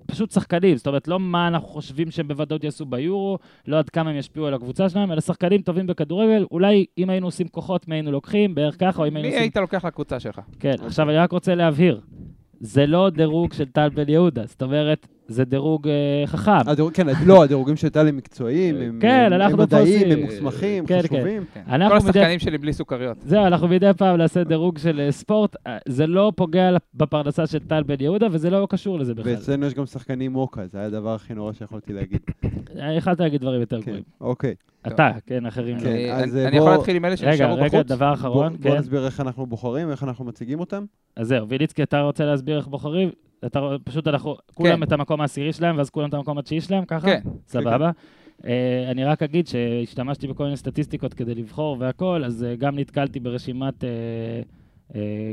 [0.07, 4.11] פשוט שחקנים, זאת אומרת, לא מה אנחנו חושבים שהם בוודאות יעשו ביורו, לא עד כמה
[4.11, 6.45] הם ישפיעו על הקבוצה שלהם, אלא שחקנים טובים בכדורגל.
[6.51, 9.43] אולי אם היינו עושים כוחות, מי היינו לוקחים, בערך ככה, או אם היינו מי עושים...
[9.43, 10.41] היית לוקח לקבוצה שלך?
[10.61, 12.01] כן, עכשיו אני רק רוצה להבהיר,
[12.61, 15.93] זה לא דירוג של טל בן יהודה, זאת אומרת, זה דירוג אה,
[16.27, 16.51] חכם.
[16.67, 20.21] הדירוג- כן, לא, הדירוגים של טל הם מקצועיים, הם כן, הם- אנחנו הם מדעיים, הם
[20.25, 21.17] מוסמכים, כן, כן.
[21.17, 21.45] חשובים.
[21.55, 21.61] כן.
[21.69, 23.17] אנחנו כל מדי- השחקנים שלי בלי סוכריות.
[23.25, 27.59] זהו, אנחנו מדי פעם נעשה דירוג של אה, ספורט, אה, זה לא פוגע בפרנסה של
[27.59, 29.33] טל בן יהודה, וזה לא קשור לזה בכלל.
[29.33, 32.21] ואצלנו יש גם שחקנים מוקה, זה היה הדבר הכי נורא שיכולתי להגיד.
[32.79, 34.05] אה, יכלת להגיד דברים יותר כן, גרועים.
[34.21, 34.55] אוקיי.
[34.87, 35.81] אתה, כן, אחרים לא.
[35.83, 37.87] כן, אה, אז, אני אה, יכול בוא- להתחיל עם אלה רגע, שנשארו רגע, בחוץ?
[37.87, 38.77] דבר בוא אחרון, בוא כן.
[38.77, 40.85] נסביר איך אנחנו בוחרים, איך אנחנו מציגים אותם.
[41.17, 43.11] אז זהו, ויליצקי, אתה רוצה להסביר איך בוחרים?
[43.47, 47.07] אתה פשוט אנחנו, כולם את המקום העשירי שלהם, ואז כולם את המקום התשיעי שלהם, ככה?
[47.07, 47.21] כן.
[47.47, 47.91] סבבה.
[48.45, 53.21] אה, אני רק אגיד שהשתמשתי בכל מיני סטטיסטיקות כדי לבחור והכל, אז אה, גם נתקלתי
[53.21, 53.85] ברשימת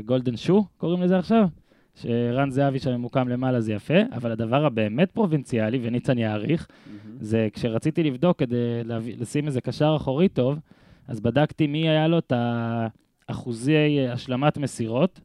[0.04, 1.48] גולדן שו, קוראים לזה עכשיו,
[1.94, 6.66] שרן זהבי שם ממוקם למעלה זה יפה, אבל הדבר הבאמת פרובינציאלי, וניצן יעריך,
[7.20, 10.58] זה כשרציתי לבדוק כדי להביא, לשים איזה קשר אחורי טוב,
[11.08, 12.32] אז בדקתי מי היה לו את
[13.28, 15.20] האחוזי אה, השלמת מסירות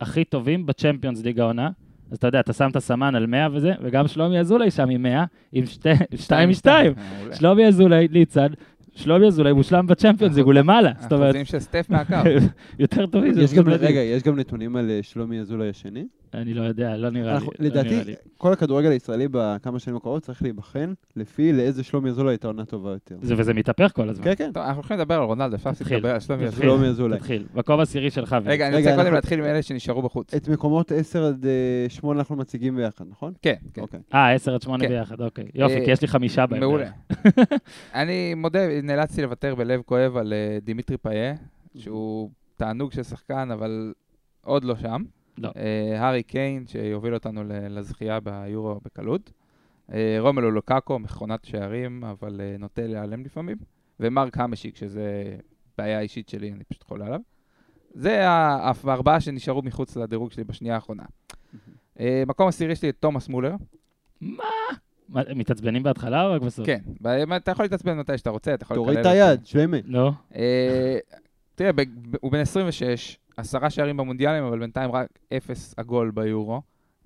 [0.00, 1.70] הכי טובים בצ'מפיונס ליג העונה.
[2.10, 5.02] אז אתה יודע, אתה שם את הסמן על 100 וזה, וגם שלומי אזולאי שם עם
[5.02, 6.66] 100, עם 2 מ-2.
[6.66, 7.36] מעולה.
[7.36, 8.46] שלומי אזולאי, ניצן,
[8.94, 10.92] שלומי אזולאי מושלם בצ'מפיונס הוא למעלה.
[11.00, 12.14] זאת אומרת, אחוזים של סטף מהקו.
[12.78, 13.34] יותר טובים.
[13.66, 16.04] רגע, יש גם נתונים על אה, שלומי אזולאי השני?
[16.34, 17.34] אני לא יודע, לא נראה לי.
[17.34, 18.14] אנחנו- לא נראה לדעתי, לי.
[18.38, 22.90] כל הכדורגל הישראלי בכמה שנים הקרובות צריך להיבחן לפי לאיזה שלומי אזולאי הייתה עונה טובה
[22.92, 23.16] יותר.
[23.22, 24.24] זה- וזה מתהפך כל הזמן.
[24.24, 24.50] כן, כן.
[24.54, 25.96] טוב, אנחנו הולכים לדבר על רונלדו, אפשר תתחיל.
[25.96, 26.54] לדבר על שלומי תתחיל.
[26.62, 26.76] אזולאי.
[26.76, 27.18] שלומי אזולאי.
[27.18, 27.46] תתחיל.
[27.54, 28.36] מקום עשירי שלך.
[28.44, 30.34] רגע, אני רגע, רוצה קודם אנחנו- להתחיל עם אלה שנשארו בחוץ.
[30.34, 33.32] את מקומות 10 עד אה, 8 אנחנו מציגים ביחד, נכון?
[33.42, 33.80] כן, כן.
[33.82, 34.00] אוקיי.
[34.14, 34.90] אה, 10 עד 8 כן.
[34.90, 35.44] ביחד, אוקיי.
[35.54, 36.60] יופי, אה, כי יש לי חמישה בהם.
[36.60, 36.90] מעולה.
[37.94, 41.34] אני מודה, נאלצתי לוותר בלב כואב על אה, דימיטרי פאיה,
[41.74, 43.92] שהוא תענוג של שחקן, אבל
[44.44, 45.02] עוד לא שם.
[45.42, 45.50] לא.
[45.56, 49.32] אה, הארי קיין, שיוביל אותנו לזכייה ביורו בקלות.
[49.92, 53.56] אה, רומלו לוקאקו, מכונת שערים, אבל אה, נוטה להיעלם לפעמים.
[54.00, 55.36] ומרק המשיק, שזה
[55.78, 57.20] בעיה אישית שלי, אני פשוט חולה עליו.
[57.94, 61.02] זה הארבעה שנשארו מחוץ לדירוג שלי בשנייה האחרונה.
[62.00, 63.54] אה, מקום עשירי שלי תומאס מולר.
[64.20, 64.44] מה?
[65.08, 66.66] מה, מתעצבנים בהתחלה או רק בסוף?
[66.66, 69.12] כן, ב- אתה יכול להתעצבן מתי שאתה רוצה, אתה יכול תוריד את לקלל.
[69.22, 69.76] היד, שלמה.
[69.84, 70.10] לא?
[70.34, 70.98] אה,
[71.54, 71.70] תראה,
[72.20, 76.62] הוא בן 26, עשרה שערים במונדיאלים, אבל בינתיים רק אפס עגול ביורו.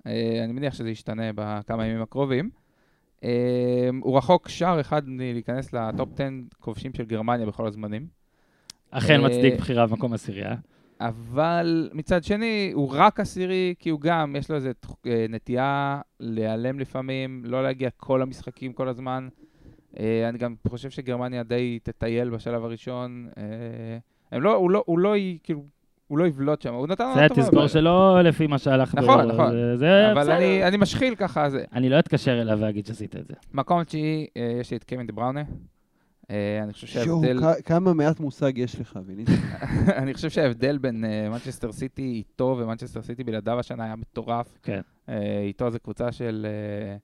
[0.07, 2.49] אה, אני מניח שזה ישתנה בכמה ימים הקרובים.
[3.23, 6.23] אה, הוא רחוק שער אחד מלהיכנס לטופ 10
[6.59, 8.07] כובשים של גרמניה בכל הזמנים.
[8.91, 10.55] אכן אה, מצדיק בחירה במקום עשירי, אה?
[10.99, 14.69] אבל מצד שני, הוא רק עשירי, כי הוא גם, יש לו איזו
[15.29, 19.27] נטייה להיעלם לפעמים, לא להגיע כל המשחקים כל הזמן.
[19.99, 23.29] אני גם חושב שגרמניה די תטייל בשלב הראשון.
[24.31, 25.63] הם לא, הוא לא, הוא לא, כאילו,
[26.07, 27.41] הוא לא יבלוט שם, הוא נתן זה לנו טובה.
[27.41, 29.51] תזכור שלא לפי מה שהלך נכון, ביורו, נכון.
[29.51, 30.37] זה- זה אבל בסדר.
[30.37, 31.63] אני, אני משחיל ככה, זה.
[31.73, 33.33] אני לא אתקשר אליו ואגיד שעשית את זה.
[33.53, 35.41] מקום תשיעי, אה, יש לי את קווין דה בראונה.
[36.31, 37.41] אה, אני חושב שואו, שההבדל...
[37.41, 39.29] כ- כמה מעט מושג יש לך, ויניס.
[40.01, 44.57] אני חושב שההבדל בין מנצ'סטר סיטי איתו ומנצ'סטר סיטי בלעדיו השנה היה מטורף.
[44.63, 44.81] כן.
[45.09, 46.95] אה, איתו זו קבוצה של אה,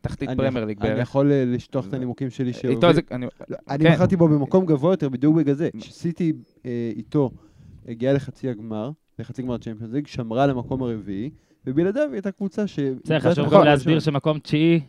[0.00, 1.02] תחתית אני- פרמייר ליג אני בערך.
[1.02, 3.00] יכול אה, לשטוח את הנימוקים שלי איתו שהוביל- זה...
[3.10, 3.94] אני- לא, אני כן.
[3.94, 5.68] בחרתי בו במקום גבוה יותר בדיוק בגלל זה.
[5.80, 6.32] כשסיטי
[6.66, 7.30] אה, איתו
[7.88, 11.30] הגיעה לחצי הגמר, לחצי גמר צ'מפיונס ליג, שמרה למקום הרביעי,
[11.66, 12.78] ובלעדיו היא הייתה קבוצה ש...
[13.04, 14.00] בסדר, חשוב המקום גם להסביר.
[14.00, 14.80] שמקום תשיעי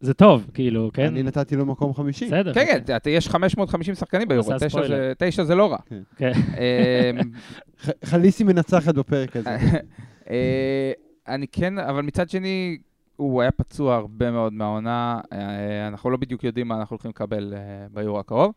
[0.00, 1.06] זה טוב, כאילו, כן?
[1.06, 2.26] אני נתתי לו מקום חמישי.
[2.26, 2.54] בסדר.
[2.54, 4.86] כן, כן, אתה- יש 550 שחקנים ביורו, תשע.
[4.88, 5.78] זה- תשע זה לא רע.
[6.16, 6.32] כן.
[6.58, 7.10] אה,
[7.84, 9.56] ח- חליסי מנצחת בפרק הזה.
[10.30, 10.92] אה,
[11.28, 12.78] אני כן, אבל מצד שני,
[13.16, 17.54] הוא היה פצוע הרבה מאוד מהעונה, אה, אנחנו לא בדיוק יודעים מה אנחנו הולכים לקבל
[17.56, 17.60] אה,
[17.92, 18.52] ביורו הקרוב.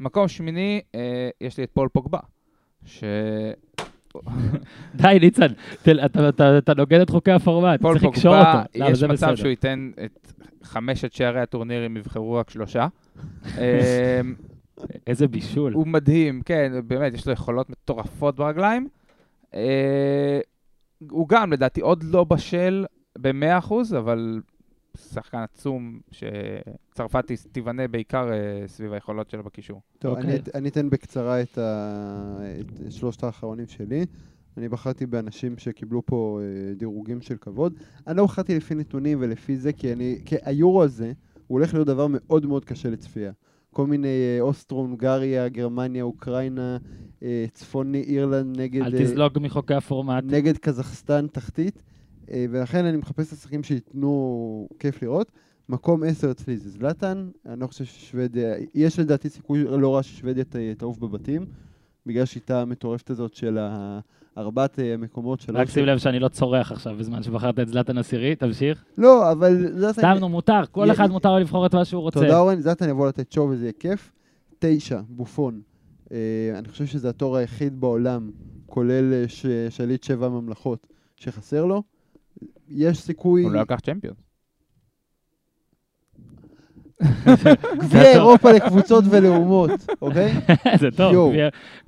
[0.00, 0.80] מקום שמיני,
[1.40, 2.18] יש לי את פול פוגבה,
[2.84, 3.04] ש...
[4.94, 5.46] די, ניצן,
[6.04, 8.48] אתה- נוגד את חוקי הפורמט, צריך לקשור אותו.
[8.74, 9.36] למה, יש מצב.
[9.36, 12.86] שהוא ייתן את חמשת שערי הטורניר, אם יבחרו רק שלושה.
[13.58, 14.20] אה,
[15.06, 15.72] איזה בישול.
[15.72, 18.88] הוא מדהים, כן, באמת, יש לו יכולות מטורפות ברגליים.
[19.54, 20.40] אה,
[21.10, 22.84] הוא גם, לדעתי, עוד לא בשל
[23.18, 24.40] ב-100%, אבל
[24.98, 29.80] שחקן עצום שצרפת תיבנה בעיקר אה, סביב היכולות שלו בקישור.
[29.98, 30.30] טוב, אוקיי.
[30.30, 34.06] אני אני אתן בקצרה את ה- את שלושת האחרונים שלי.
[34.56, 37.74] אני בחרתי באנשים שקיבלו פה אה, דירוגים של כבוד.
[38.06, 40.18] אני לא בחרתי לפי נתונים ולפי זה, כי אני...
[40.24, 41.12] כי היורו הזה,
[41.46, 43.32] הוא הולך להיות דבר מאוד מאוד קשה לצפייה.
[43.72, 46.76] כל מיני אה, אוסטרו, הונגריה, גרמניה, אוקראינה,
[47.52, 48.82] צפון אירלנד נגד...
[48.82, 50.24] אל תזלוג מחוקי הפורמט.
[50.26, 51.82] נגד קזחסטן תחתית,
[52.50, 55.32] ולכן אני מחפש את השחקים שייתנו כיף לראות.
[55.68, 60.44] מקום 10 אצלי זה זלאטן, אני לא חושב ששוודיה, יש לדעתי סיכוי לא רע ששוודיה
[60.78, 61.46] תעוף בבתים,
[62.06, 63.58] בגלל השיטה המטורפת הזאת של
[64.38, 65.58] ארבעת אה, המקומות שלו.
[65.58, 68.84] רק שים לב שאני לא צורח עכשיו בזמן שבחרת את זלאטן עשירי, תמשיך.
[68.98, 70.00] לא, אבל זלאטן...
[70.00, 72.20] סתם, נו, מותר, כל אחד מותר לו לבחור את מה שהוא רוצה.
[72.20, 74.12] תודה אורן, זלאטן יבוא לתת שואו וזה יהיה כיף.
[74.58, 75.60] תשע, בופון.
[76.12, 76.18] אה,
[76.58, 78.30] אני חושב שזה התור היחיד בעולם,
[78.66, 79.24] כולל אה,
[79.70, 80.86] שליט שבע ממלכות,
[81.16, 81.82] שחסר לו.
[82.70, 83.42] יש סיכוי...
[83.42, 84.14] הוא לא לקח צ'מפיון.
[87.82, 89.70] גביע אירופה לקבוצות ולאומות,
[90.02, 90.32] אוקיי?
[90.80, 91.32] זה טוב.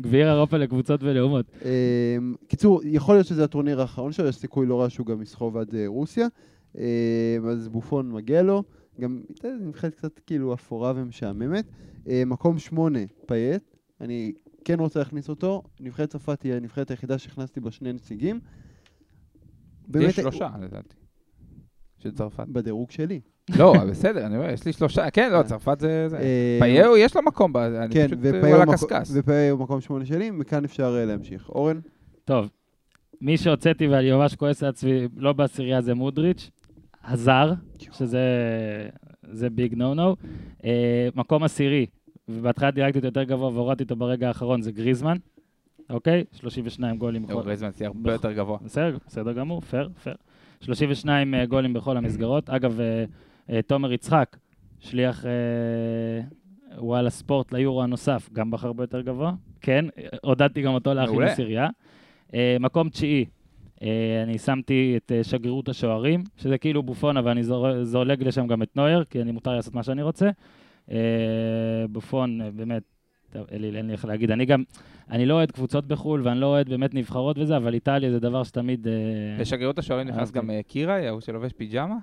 [0.01, 1.47] גביע- אירופה לקבוצות ולאומות.
[1.65, 5.57] אמ, קיצור, יכול להיות שזה הטורניר האחרון שלו, יש סיכוי לא רע שהוא גם יסחוב
[5.57, 6.27] עד אה, רוסיה.
[6.79, 6.83] אמ,
[7.51, 8.63] אז בופון מגיע לו.
[9.01, 9.21] גם
[9.61, 11.65] נבחרת קצת כאילו אפורה ומשעממת.
[12.07, 13.63] אמ, מקום שמונה, פאייט.
[14.01, 14.33] אני
[14.65, 15.63] כן רוצה להכניס אותו.
[15.81, 18.41] נבחרת צרפת היא הנבחרת היחידה שהכנסתי בה שני נציגים.
[19.91, 20.95] באמת, יש שלושה, לדעתי.
[21.99, 22.45] של צרפת.
[22.49, 23.21] בדירוג שלי.
[23.59, 25.11] לא, בסדר, אני אומר, יש לי שלושה.
[25.11, 26.09] כן, לא, צרפת זה...
[26.13, 28.19] אמ, פאייה, יש לו מקום, אני כן, פשוט...
[28.25, 29.09] על מקום- הקשקש.
[29.13, 31.49] ופאייה מקום שמונה שלי, מכאן אפשר אה, להמשיך.
[31.49, 31.81] אורן?
[32.25, 32.49] טוב,
[33.21, 36.51] מי שהוצאתי ואני ממש כועס על עצמי, לא בעשירייה זה מודריץ',
[37.05, 37.53] הזר,
[37.93, 38.19] שזה
[39.33, 40.17] זה big no no.
[41.17, 41.87] מקום עשירי,
[42.29, 45.17] ובהתחלה דירגתי אותו יותר גבוה והורדתי אותו ברגע האחרון, זה גריזמן,
[45.91, 46.25] אוקיי?
[46.33, 47.23] 32 גולים.
[47.27, 48.59] בכל- גריזמן תהיה הרבה יותר גבוה.
[48.65, 50.17] בסדר, בסדר גמור, פייר, פייר.
[50.61, 52.51] 32 אה, גולים בכל המסגרות.
[52.57, 53.05] אגב, אה,
[53.51, 54.37] אה, תומר יצחק,
[54.81, 55.31] שליח אה,
[56.79, 59.33] וואלה ספורט ליורו הנוסף, גם בחר ביותר גבוה.
[59.61, 59.85] כן,
[60.23, 60.91] עודדתי גם אותו.
[61.33, 61.69] עשירייה.
[62.35, 63.25] אה, מקום תשיעי,
[64.25, 67.43] אני שמתי את שגרירות השוערים, שזה כאילו בופון, אבל אני
[67.83, 70.31] זולג לשם גם את נויר, כי אני מותר לעשות מה שאני רוצה.
[71.91, 72.83] בופון, באמת,
[73.33, 74.31] טוב, אין לי אין לי איך להגיד.
[74.31, 74.63] אני גם,
[75.11, 78.43] אני לא אוהד קבוצות בחו"ל, ואני לא אוהד באמת נבחרות וזה, אבל איטליה זה דבר
[78.45, 78.89] שתמיד...
[78.89, 78.93] אה,
[79.41, 80.31] בשגרירות השוערים נכנס.
[80.31, 81.97] גם אה, קיראי, ההוא שלובש פיג'מה.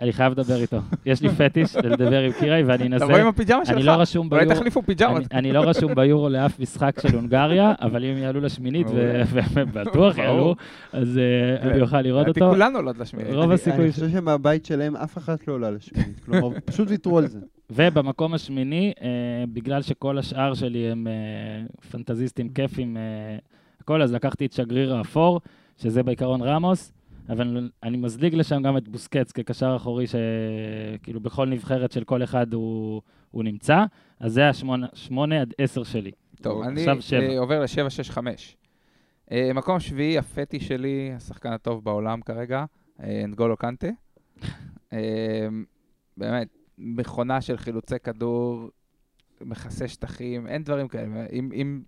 [0.00, 0.78] אני חייב לדבר איתו.
[1.06, 3.04] יש לי פטיש לדבר עם קיראי, ואני אנסה...
[3.06, 3.76] תבוא עם הפיג'מה שלך.
[3.76, 5.16] אני לא רשום אולי ביורו, תחליפו פיג'מות.
[5.16, 10.18] אני, אני לא רשום ביורו לאף משחק של הונגריה, אבל אם יעלו לשמינית, ובטוח.
[10.18, 10.54] יעלו,
[10.92, 12.50] אז אה, אני אוכל לראות אותו.
[12.50, 13.34] כולנו עולות לשמינית.
[13.34, 16.20] רוב אני- הסיכוי אני חושב שמהבית שלהם אף אחת לא עולה לשמינית.
[16.24, 17.38] כלומר, פשוט ויתרו על זה.
[17.70, 21.12] ובמקום השמיני, אה, בגלל שכל השאר שלי הם אה,
[21.90, 23.02] פנטזיסטים כיפים, אה,
[23.80, 25.40] הכל, אז לקחתי את שגריר האפור,
[25.76, 26.92] שזה בעיקרון רמוס,
[27.28, 32.54] אבל אני מזליג לשם גם את בוסקץ כקשר אחורי, שכאילו בכל נבחרת של כל אחד
[32.54, 33.84] הוא, הוא נמצא,
[34.20, 36.10] אז זה השמונה שמונה עד עשר שלי.
[36.42, 37.20] טוב, אני שבע.
[37.20, 38.18] אה, עובר ל-765.
[39.32, 42.64] אה, מקום שביעי, הפטי שלי, השחקן הטוב בעולם כרגע,
[43.02, 43.88] אה, אנגולו קנטה.
[44.92, 45.48] אה,
[46.16, 46.48] באמת,
[46.80, 48.70] מכונה של חילוצי כדור,
[49.40, 51.26] מכסה שטחים, אין דברים כאלה.
[51.32, 51.82] אם, אם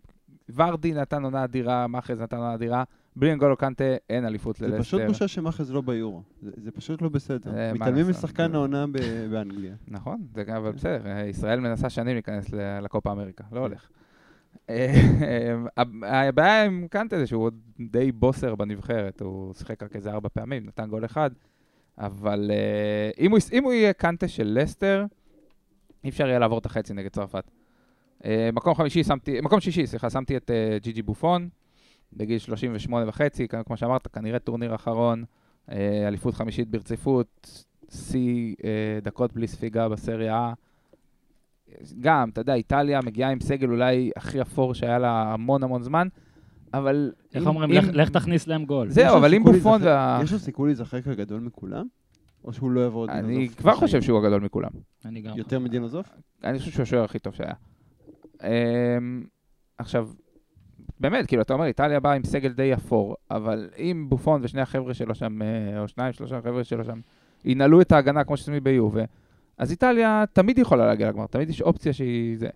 [0.54, 2.84] ורדי נתן עונה אדירה, מאחז נתן עונה אדירה,
[3.16, 4.82] בלי אנגולו קנטה אין אליפות זה ללסטר.
[4.82, 6.22] פשוט בושה שמאחז לא ביורו.
[6.42, 7.58] זה זה פשוט לא בסדר.
[7.58, 8.10] אה, מתעלמים?
[8.10, 9.74] משחקן העונה ב- באנגליה.
[9.88, 12.50] נכון, זה גם, אבל בסדר, אה, ישראל מנסה שנים להיכנס
[12.82, 13.88] לקופה אמריקה, לא הולך.
[14.70, 15.54] אה,
[16.02, 17.50] הבעיה עם קנטה זה שהוא
[17.80, 21.30] די בוסר בנבחרת, הוא שיחק רק איזה ארבע פעמים, נתן גול אחד,
[21.98, 25.04] אבל אה, אם הוא, אם הוא יהיה קנטה של לסטר,
[26.04, 27.50] אי אפשר יהיה לעבור את החצי נגד צרפת.
[28.24, 31.48] אה, מקום חמישי שמתי, מקום שישי, סליחה, שמתי את אה, ג'י ג'י בופון,
[32.12, 35.24] בגיל 38 וחצי, כמו שאמרת, כנראה טורניר אחרון,
[35.70, 40.52] אה, אליפות חמישית ברציפות, שיא אה, דקות בלי ספיגה בסריה.
[42.00, 46.08] גם, אתה יודע, איטליה מגיעה עם סגל אולי הכי אפור שהיה לה המון המון זמן,
[46.74, 47.12] אבל...
[47.34, 47.70] איך אומרים?
[47.92, 48.88] לך- תכניס להם גול.
[48.90, 49.80] זהו, אבל אם בופון.
[50.22, 51.86] יש לו סיכוי להיזכר כגדול מכולם?
[52.44, 53.36] או שהוא לא יעבור את דינוזוף?
[53.36, 54.70] אני כבר חושב שהוא הגדול מכולם.
[55.04, 55.36] אני גם.
[55.38, 56.06] יותר מדינוזוף?
[56.44, 57.54] אני חושב שהוא השוער הכי טוב שהיה.
[58.42, 59.24] אמ,
[59.78, 60.08] עכשיו,
[61.00, 64.94] באמת, כאילו, אתה אומר, איטליה באה עם סגל די אפור, אבל אם בופון ושני החבר'ה
[64.94, 67.00] שלו שם, אה, או שניים, שלושה חבר'ה שלו שם,
[67.44, 69.02] ינעלו את ההגנה כמו שעושים ביובה,
[69.58, 72.48] אז איטליה תמיד יכולה להגיע לגמר, תמיד יש אופציה שהיא זה,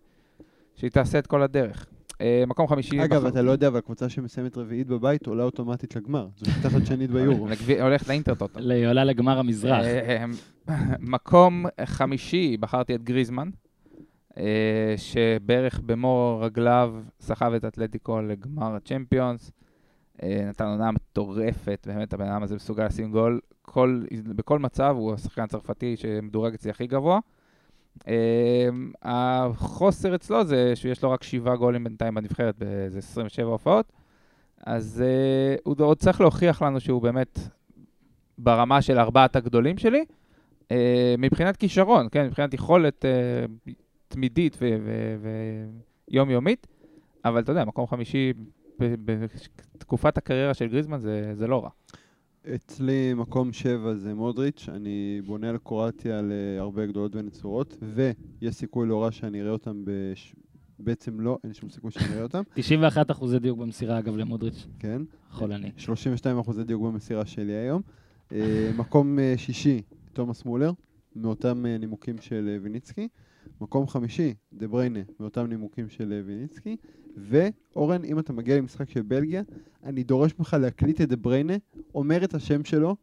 [0.74, 1.86] שהיא תעשה את כל הדרך.
[2.20, 3.04] אה, מקום חמישי...
[3.04, 6.28] אגב, בחר- אתה לא יודע, אבל קבוצה שמסיימת רביעית בבית עולה אוטומטית לגמר.
[6.36, 7.48] זו פותחת שנית ביורו.
[7.80, 8.60] הולך לאינטרטוטו.
[8.60, 9.84] היא עולה לגמר המזרח.
[9.84, 10.24] אה,
[11.00, 13.48] מקום חמישי, בחרתי את גריזמן,
[14.38, 14.44] אה,
[14.96, 19.50] שבערך במו רגליו סחב את אתלטיקו לגמר הצ'מפיונס.
[20.22, 23.40] אה, נתן עונה מטורפת, באמת הבן אדם הזה מסוגל לשים גול.
[23.62, 27.18] כל, בכל מצב הוא השחקן הצרפתי שמדורג אצלי הכי גבוה.
[28.08, 28.68] אה,
[29.02, 33.92] החוסר אצלו זה שיש לו רק שבעה גולים בינתיים בנבחרת באיזה 27 הופעות.
[34.66, 37.38] אז אה, הוא עוד צריך להוכיח לנו שהוא באמת
[38.38, 40.04] ברמה של ארבעת הגדולים שלי.
[40.70, 43.44] אה, מבחינת כישרון, כן, מבחינת יכולת אה,
[44.08, 44.56] תמידית
[46.10, 46.66] ויומיומית,
[47.24, 48.32] אבל אתה יודע, מקום חמישי
[48.78, 51.70] בתקופת הקריירה של גריזמן זה, זה לא רע.
[52.54, 59.02] אצלי מקום שבע זה מודריץ', אני בונה על קרואטיה להרבה גדולות ונצורות, ויש סיכוי לא
[59.02, 60.34] רע שאני אראה אותם בש...
[60.78, 65.02] בעצם לא, אין שום סיכוי שאני אראה אותם, 91 אחוזי דיוק במסירה, אגב, למודריץ', כן.
[65.30, 65.70] חולני.
[65.76, 67.82] 32 אחוזי דיוק במסירה שלי היום.
[68.32, 69.82] אה, מקום אה, שישי,
[70.12, 70.72] תומאס מולר,
[71.16, 73.08] מאותם אה, נימוקים של ויניצקי.
[73.60, 76.76] מקום חמישי, דה בריינה, מאותם נימוקים של ויניצקי.
[77.16, 79.42] ואורן, אם אתה מגיע למשחק של בלגיה,
[79.84, 81.54] אני דורש ממך להקליט את בריינה,
[81.94, 82.96] אומר את השם שלו,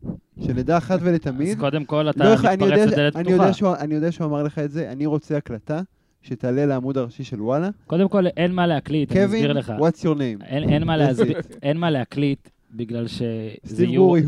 [0.46, 1.60] שנדע אחת אז ולתמיד.
[1.60, 2.60] קודם כל אתה לא מתפרץ
[2.92, 3.80] לדלת פתוחה.
[3.80, 5.82] אני יודע שהוא אמר לך את זה, אני רוצה הקלטה
[6.22, 7.70] שתעלה לעמוד הראשי של וואלה.
[7.88, 9.74] קודם כל, אין מה להקליט, אני קווין, אסביר לך.
[9.80, 10.46] what's your name?
[10.46, 11.58] אין אין מה it.
[11.64, 14.24] אין מה להקליט, בגלל שזה UI,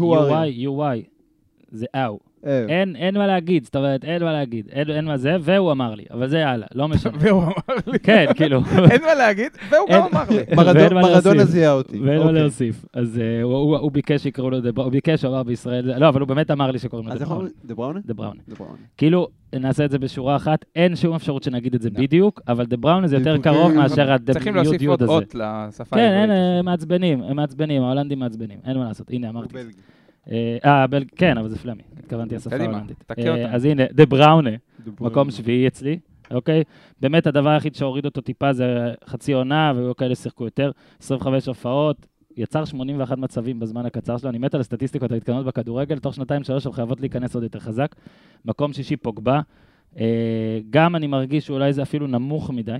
[0.67, 1.07] UI,
[1.71, 2.19] זה אאו.
[2.45, 4.67] אה, אין אין מה להגיד, זאת אומרת, אין מה להגיד.
[4.71, 7.11] אין אין מה זה, והוא אמר לי, אבל זה הלאה, לא משנה.
[7.21, 7.51] והוא אמר
[7.87, 8.61] לי, כן, כאילו.
[8.91, 10.55] אין מה להגיד, והוא אין- גם אמר לי.
[11.01, 11.45] מרדונה.
[11.45, 11.99] זיהה אותי.
[11.99, 12.41] ואין מה אוקיי.
[12.41, 12.85] להוסיף.
[12.93, 16.09] אז אה, הוא- הוא הוא ביקש שיקראו לו דה הוא ביקש, הוא אמר בישראל, לא,
[16.09, 17.25] אבל הוא באמת אמר לי שקוראים לו אז דה.
[17.25, 17.51] אומרים?
[17.65, 17.99] דה בראונה?
[18.05, 18.39] דה בראונה.
[18.97, 21.99] כאילו, נעשה את זה בשורה אחת, אין שום אפשרות שנגיד את זה לא.
[22.01, 25.11] בדיוק, אבל דה בראונה זה יותר זה- קרוב זה- מאשר צריכים להוסיף עוד הזה.
[25.11, 26.29] אות לשפה כן, העברית.
[26.59, 29.55] הם מעצבנים, הם מעצבנים, ההולנדים מעצבנים, אין מה לעשות, הנה אמרתי.
[30.31, 33.03] אה, אה, בל- כן, אבל זה פלמי, התכוונתי לשפה ההולנדית.
[33.41, 33.55] אה.
[33.55, 34.49] אז הנה, דה בראונה,
[35.01, 35.31] מקום.
[35.31, 35.99] שביעי אצלי,
[36.31, 36.63] אוקיי?
[37.01, 38.65] באמת הדבר היחיד שהוריד אותו טיפה זה
[39.07, 42.07] חצי עונה, והיו כאלה שיחקו יותר, 25 הופעות,
[42.37, 46.65] יצר 81 מצבים בזמן הקצר שלו, אני מת על הסטטיסטיקות ההתקדמות בכדורגל, תוך שנתיים שלוש
[46.65, 47.95] הן חייבות להיכנס עוד יותר חזק.
[48.45, 49.41] מקום שישי פוגבה,
[49.99, 52.77] אה, גם אני מרגיש שאולי זה אפילו נמוך מדי,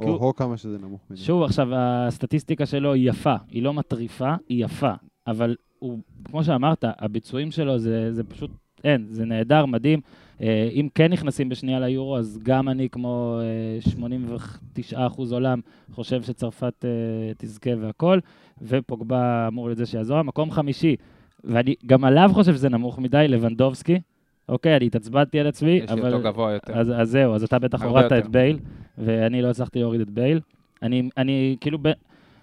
[0.00, 1.20] או כמה שזה נמוך מדי.
[1.20, 4.92] שוב, עכשיו, הסטטיסטיקה שלו היא יפה, היא לא מטריפה, היא יפה,
[5.26, 8.50] אבל הוא, כמו שאמרת, הביצועים שלו זה, זה פשוט,
[8.84, 10.00] אין, זה נהדר, מדהים.
[10.42, 15.60] אה, אם כן נכנסים בשנייה ליורו, אז גם אני, כמו אה, 89% עולם,
[15.92, 16.90] חושב שצרפת אה,
[17.38, 18.18] תזכה והכל,
[18.62, 20.22] ופוגבה אמור להיות זה שיעזור.
[20.22, 20.96] מקום חמישי,
[21.44, 24.00] ואני גם עליו חושב שזה נמוך מדי, לבנדובסקי.
[24.48, 26.14] אוקיי, אני התעצבנתי על עצמי, יש לי אבל...
[26.14, 26.78] אותו גבוה יותר.
[26.78, 28.12] אז, אז זהו, אז אתה בטח הורדת.
[28.12, 28.58] את בייל,
[28.98, 30.40] ואני לא הצלחתי להוריד את בייל.
[30.82, 31.88] אני, אני כאילו, ב,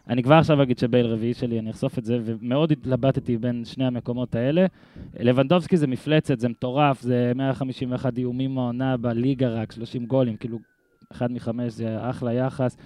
[0.10, 3.86] אני כבר עכשיו אגיד שבייל רביעי שלי, אני אחשוף את זה, ומאוד התלבטתי בין שני
[3.86, 4.66] המקומות האלה.
[5.20, 10.58] לבנדובסקי זה מפלצת, זה מטורף, זה 151 איומים מהעונה בליגה רק, 30 גולים, כאילו,
[11.12, 12.78] אחד מחמש, זה אחלה יחס.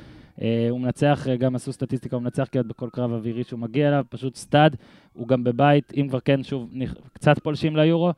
[0.42, 3.88] אה, הוא מנצח, אה, גם עשו סטטיסטיקה, הוא מנצח כמעט בכל קרב אווירי שהוא מגיע
[3.88, 4.76] אליו, פשוט stud,
[5.14, 6.70] הוא גם בבית, אם כבר כן, שוב,
[7.14, 8.12] קצת פולשים ליורו.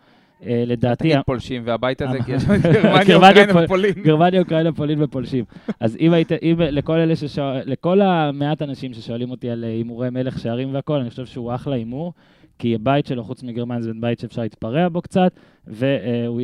[0.45, 3.93] אה, לדעתי, תגיד פולשים והבית הזה, אה, כי יש גרמניה, אוקראינה פול- ופולין.
[3.93, 5.45] גרמניה, אוקראינה, פולין ופולשים.
[5.80, 10.10] אז אם היית, אם לכל אלה ששואל, לכל המעט אנשים ששואלים אותי על אה, הימורי
[10.10, 12.13] מלך שערים והכל, אני חושב שהוא אחלה הימור,
[12.60, 15.32] כי הבית שלו, חוץ מגרמניה, זה בית שאפשר להתפרע בו קצת,
[15.67, 16.41] והוא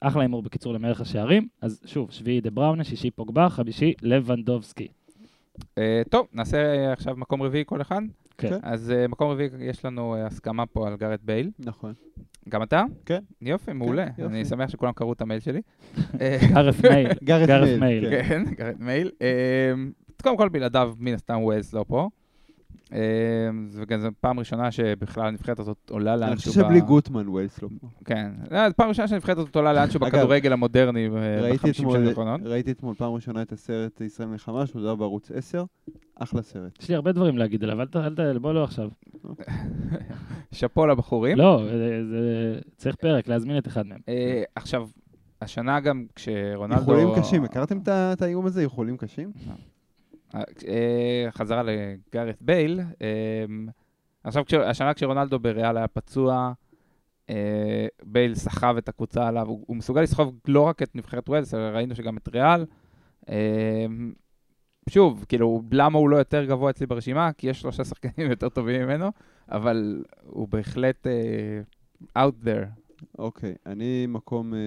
[0.00, 1.46] אחלה הימור בקיצור למלך השערים.
[1.62, 4.88] אז שוב, שביעי דה בראונה, שישי פוגבה, חמישי לבנדובסקי.
[6.10, 6.58] טוב, נעשה
[6.92, 8.00] עכשיו מקום רביעי כל אחד.
[8.38, 8.48] כן.
[8.48, 8.58] כן.
[8.62, 11.50] אז אה, מקום רביעי, יש לנו אה, הסכמה פה על גארת' בייל.
[11.58, 11.94] נכון.
[12.48, 12.84] גם אתה?
[13.06, 13.18] כן.
[13.42, 14.06] יופי, מעולה.
[14.18, 14.22] יופי.
[14.22, 15.60] אני שמח שכולם קראו את המייל שלי.
[16.20, 17.08] אה, גארת' מייל.
[17.24, 18.10] גארת' מייל.
[18.10, 18.22] כן.
[18.28, 19.10] כן, גארת' מייל.
[20.22, 22.08] קודם כל, בלעדיו, מן הסתם ויילס לא פה.
[23.72, 26.50] וגם זו פעם ראשונה שבכלל הנבחרת הזאת עולה אני לאנשהו.
[26.52, 27.86] חושב שבלי גוטמן ויילס לא פה.
[28.04, 28.32] כן.
[28.52, 32.40] אה, זו פעם ראשונה שהנבחרת הזאת עולה לאנשהו בכדורגל המודרני אה, ראיתי בחמישים שנים האחרונות.
[32.44, 35.64] ראיתי אתמול פעם ראשונה את הסרט ישראל מלחמה, שודר בערוץ 10.
[36.14, 36.82] אחלה סרט.
[36.82, 38.18] יש לי הרבה דברים להגיד עליו, אל ת-.
[38.40, 38.88] בוא לא עכשיו.
[40.52, 41.38] שאפו לבחורים.
[41.38, 41.62] לא,
[42.76, 44.00] צריך פרק, להזמין את אחד מהם.
[44.08, 44.88] אה, עכשיו,
[45.42, 46.80] השנה גם כשרונלדו...
[46.80, 48.60] איחולים קשים, הכרתם את האיום הזה?
[48.60, 49.32] איחולים קשים?
[50.68, 52.80] אה, חזרה לגארט בייל.
[53.02, 53.44] אה,
[54.24, 56.52] עכשיו, כש- השנה כשרונלדו בריאל היה פצוע,
[57.30, 61.94] אה, בייל סחב את הקבוצה עליו, הוא, מסוגל לסחוב לא רק את נבחרת ווילס, ראינו
[61.94, 62.64] שגם את ריאל.
[63.28, 63.86] אה,
[64.88, 67.32] שוב, כאילו, למה הוא לא יותר גבוה אצלי ברשימה?
[67.32, 69.10] כי יש שלושה שחקנים יותר טובים ממנו,
[69.48, 72.85] אבל הוא בהחלט אה, out there.
[73.18, 74.58] אוקיי, אני מקום אה,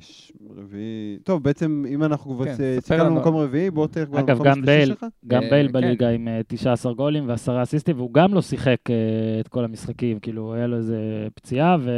[0.00, 1.18] ש- רביעי.
[1.24, 3.14] טוב, בעצם אם אנחנו כבר כן, סיכמנו לנו.
[3.14, 5.06] מקום רביעי, בוא תלך כבר אגב, למקום גם השלישי שלך.
[5.26, 5.72] גם אה, בייל כן.
[5.72, 8.94] בליגה עם אה, 19 גולים ועשרה אסיסטים, והוא גם לא שיחק אה,
[9.40, 10.96] את כל המשחקים, כאילו, היה לו איזה
[11.34, 11.90] פציעה, ו...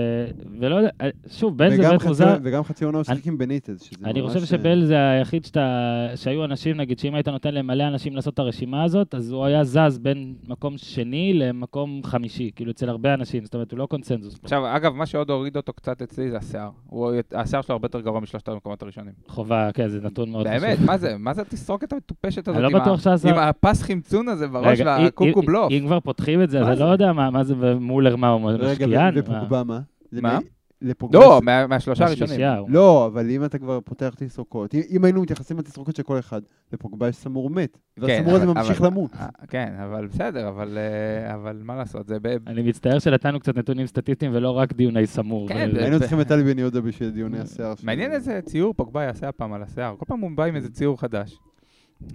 [0.60, 2.36] ולא יודע, אה, שוב, בייל זה באמת מוזר.
[2.42, 5.44] וגם חצי עונה הוא שיחק עם בניטז, שזה אני ממש, חושב אה, שבייל זה היחיד
[5.44, 9.44] שאתה, שהיו אנשים, נגיד, שאם היית נותן למלא אנשים לעשות את הרשימה הזאת, אז הוא
[9.44, 13.86] היה זז בין מקום שני למקום חמישי, כאילו, אצל הרבה אנשים, זאת אומרת, הוא לא
[13.86, 14.38] קונצנזוס.
[14.42, 16.70] עכשיו, אגב, מה שעוד הוריד אותו קצת אצלי זה השיער.
[16.86, 19.12] הוא, השיער שלו הרבה יותר גרוע משלושת המקומות הראשונים.
[19.28, 20.60] חובה, כן, זה נתון מאוד חשוב.
[20.60, 21.16] באמת, מה זה?
[21.18, 22.64] מה זה התסרוקת המטופשת הזאת?
[22.64, 23.28] אני לא בטוח שהשר...
[23.28, 25.72] עם הפס חמצון הזה בראש רגע, והקוקו בלוף.
[25.72, 26.72] אם כבר פותחים את זה, מה אז?
[26.72, 29.14] אני לא יודע מה מה זה מולר, מה הוא רגע, משקיען?
[29.16, 29.80] ו- ופוגבה מה?
[30.12, 30.38] מה?
[30.82, 32.40] לפוגבה לא, מה- מהשלושה הראשונים.
[32.68, 36.40] לא, אבל אם אתה כבר פותח תסרוקות, אם- אם היינו מתייחסים לתסרוקות של כל אחד,
[36.72, 39.10] לפוגבה יש סמור מת, והסמור הזה כן, אבל- ממשיך אבל- למות.
[39.14, 42.16] אה, כן, אבל בסדר, אבל אה, אבל מה לעשות, זה...
[42.22, 45.48] ב- אני מצטער שנתנו קצת נתונים סטטיסטיים ולא רק דיוני סמור.
[45.48, 47.74] כן, ו- זה- היינו צריכים את טלי בן יהודה בשביל דיוני השיער.
[47.74, 47.86] שלו.
[47.86, 49.94] מעניין איזה ציור פוגבה יעשה הפעם על השיער.
[49.98, 51.38] כל פעם הוא בא עם איזה ציור חדש.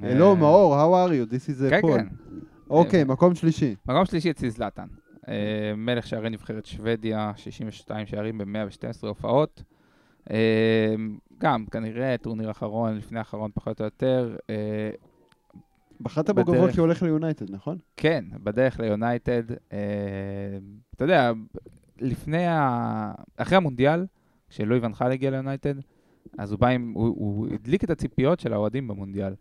[0.03, 1.33] אה, לא, מאור, how are you?
[1.33, 1.97] This is כן, a Paul.
[1.97, 2.05] כן.
[2.69, 3.75] אוקיי, מקום שלישי.
[3.87, 4.85] מקום שלישי אצלי זלאטן.
[5.27, 9.63] אה, מלך שערי נבחרת שוודיה, 62 שערים ב-112 הופעות.
[10.31, 10.95] אה,
[11.37, 14.35] גם, כנראה, טורניר אחרון, לפני האחרון פחות או יותר.
[14.49, 14.89] אה,
[16.01, 16.71] בחרת בו גבוה.
[16.71, 17.77] כי הוא הולך ליונייטד, נכון?
[17.97, 19.43] כן, בדרך ליונייטד.
[20.95, 21.31] אתה יודע,
[21.99, 23.13] לפני ה...
[23.37, 24.05] אחרי המונדיאל,
[24.49, 25.73] כשלואי ואן חאל הגיע ליונייטד,
[26.37, 26.91] אז הוא בא עם...
[26.95, 29.33] הוא, הוא הדליק את הציפיות של האוהדים במונדיאל.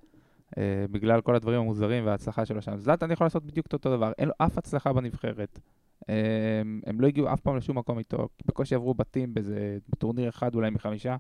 [0.59, 2.77] אה, בגלל כל הדברים המוזרים וההצלחה שלו שם.
[2.77, 5.61] זלאטן יכול לעשות בדיוק את אותו דבר, אין לו אף הצלחה בנבחרת.
[6.09, 10.55] אה, הם לא הגיעו אף פעם לשום מקום איתו, בקושי עברו בתים באיזה בטורניר אחד
[10.55, 11.17] אולי מחמישה,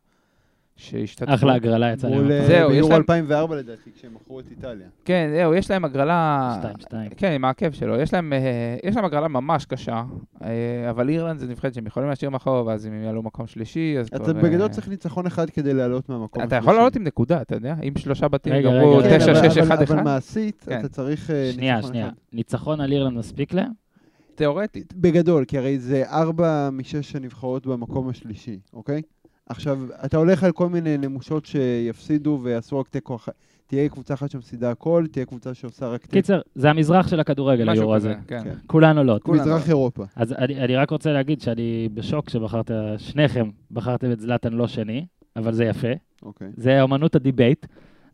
[0.77, 1.35] שהשתתפו.
[1.35, 2.31] אחלה הגרלה יצא מול להם.
[2.31, 4.87] אה, זהו, יש ביורו להם- 2004 לדעתי, כשהם מכרו את איטליה.
[5.05, 6.59] כן, זהו, יש להם הגרלה...
[6.81, 6.87] 2-2.
[7.17, 7.97] כן, עם העקב שלו.
[7.97, 8.39] יש להם, אה,
[8.85, 10.03] יש להם הגרלה ממש קשה,
[10.45, 10.51] אה,
[10.91, 14.07] אבל אירלנד זה נבחרת שהם יכולים להשאיר מאחור, ואז אם הם יעלו מקום שלישי, אז
[14.07, 14.33] אתה כבר...
[14.33, 17.75] בגדול אה, צריך ניצחון אחד כדי לעלות מהמקום אתה יכול לעלות עם נקודה, אתה יודע?
[17.83, 20.81] אם שלושה בתים גמרו רגע, כן, 9, אבל- 6, אבל- 1, אבל 1, מעשית, כן.
[20.81, 22.07] אתה צריך שנייה, ניצחון שנייה.
[22.07, 22.15] אחד.
[22.33, 23.71] ניצחון על אירלנד מספיק להם?
[24.35, 24.95] תיאורטית.
[24.97, 29.03] בגדול, כי הרי זה ארבע משש הנבחרות במקום השלישי, אוקיי?
[29.49, 33.35] עכשיו, אתה הולך על כל מיני נמושות שיפסידו ויעשו רק תיקו אחת.
[33.67, 36.07] תהיה קבוצה אחת שמפסידה הכל, תהיה קבוצה שעושה רק.
[36.07, 38.15] קיצר, זה המזרח של הכדורגל, היורו הזה.
[38.27, 38.45] כן.
[38.45, 38.55] כן.
[38.67, 39.19] כולנו לא.
[39.23, 39.43] כולנו.
[39.43, 40.05] מזרח אירופה.
[40.17, 45.07] אז אני, אני רק רוצה להגיד שאני בשוק שבחרת, שניכם בחרתם את זלאטן לא שני,
[45.37, 45.89] אבל זה יפה.
[46.23, 46.49] אוקיי.
[46.57, 47.67] זה אמנות ה debate.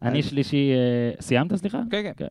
[0.02, 1.80] אני שלישי, אה, סיימת סליחה?
[1.90, 2.26] כן, כן.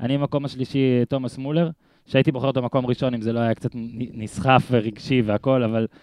[0.00, 1.70] אני במקום השלישי תומאס מולר,
[2.06, 5.96] שהייתי בוחר אותו מקום ראשון אם זה לא היה קצת נסחף ורגשי והכל, אבל אה,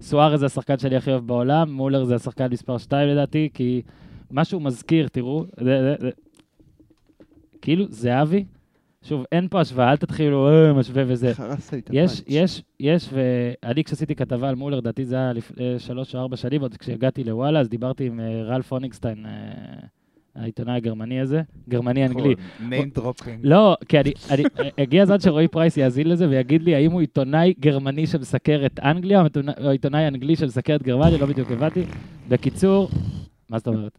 [0.00, 3.82] סוארז זה השחקן שלי הכי אוהב בעולם, מולר זה השחקן מספר 2 לדעתי, כי
[4.30, 6.10] מה שהוא מזכיר, תראו, זה, זה, זה,
[7.62, 8.44] כאילו זהבי,
[9.02, 11.32] שוב, אין פה השוואה, אל תתחילו, אה, משווה וזה.
[11.92, 12.22] יש.
[12.26, 16.60] יש, יש, ואני כשעשיתי כתבה על מולר, לדעתי זה היה לפני שלוש או ארבע שנים,
[16.60, 19.32] עוד כשהגעתי לוואלה, אז דיברתי עם אה, רפאל הוניגשטיין, אה,
[20.36, 22.34] העיתונאי הגרמני הזה, גרמני-אנגלי.
[22.60, 23.40] name dropping.
[23.42, 24.42] לא, כי אני, אני,
[24.78, 29.20] הגיע הזמן שרועי פרייס יאזין לזה ויגיד לי האם הוא עיתונאי גרמני שמסקר את אנגליה,
[29.20, 31.82] או עיתונאי- או עיתונאי אנגלי שמסקר את גרמניה, לא בדיוק הבנתי.
[32.28, 32.88] בקיצור,
[33.50, 33.98] מה זאת אומרת?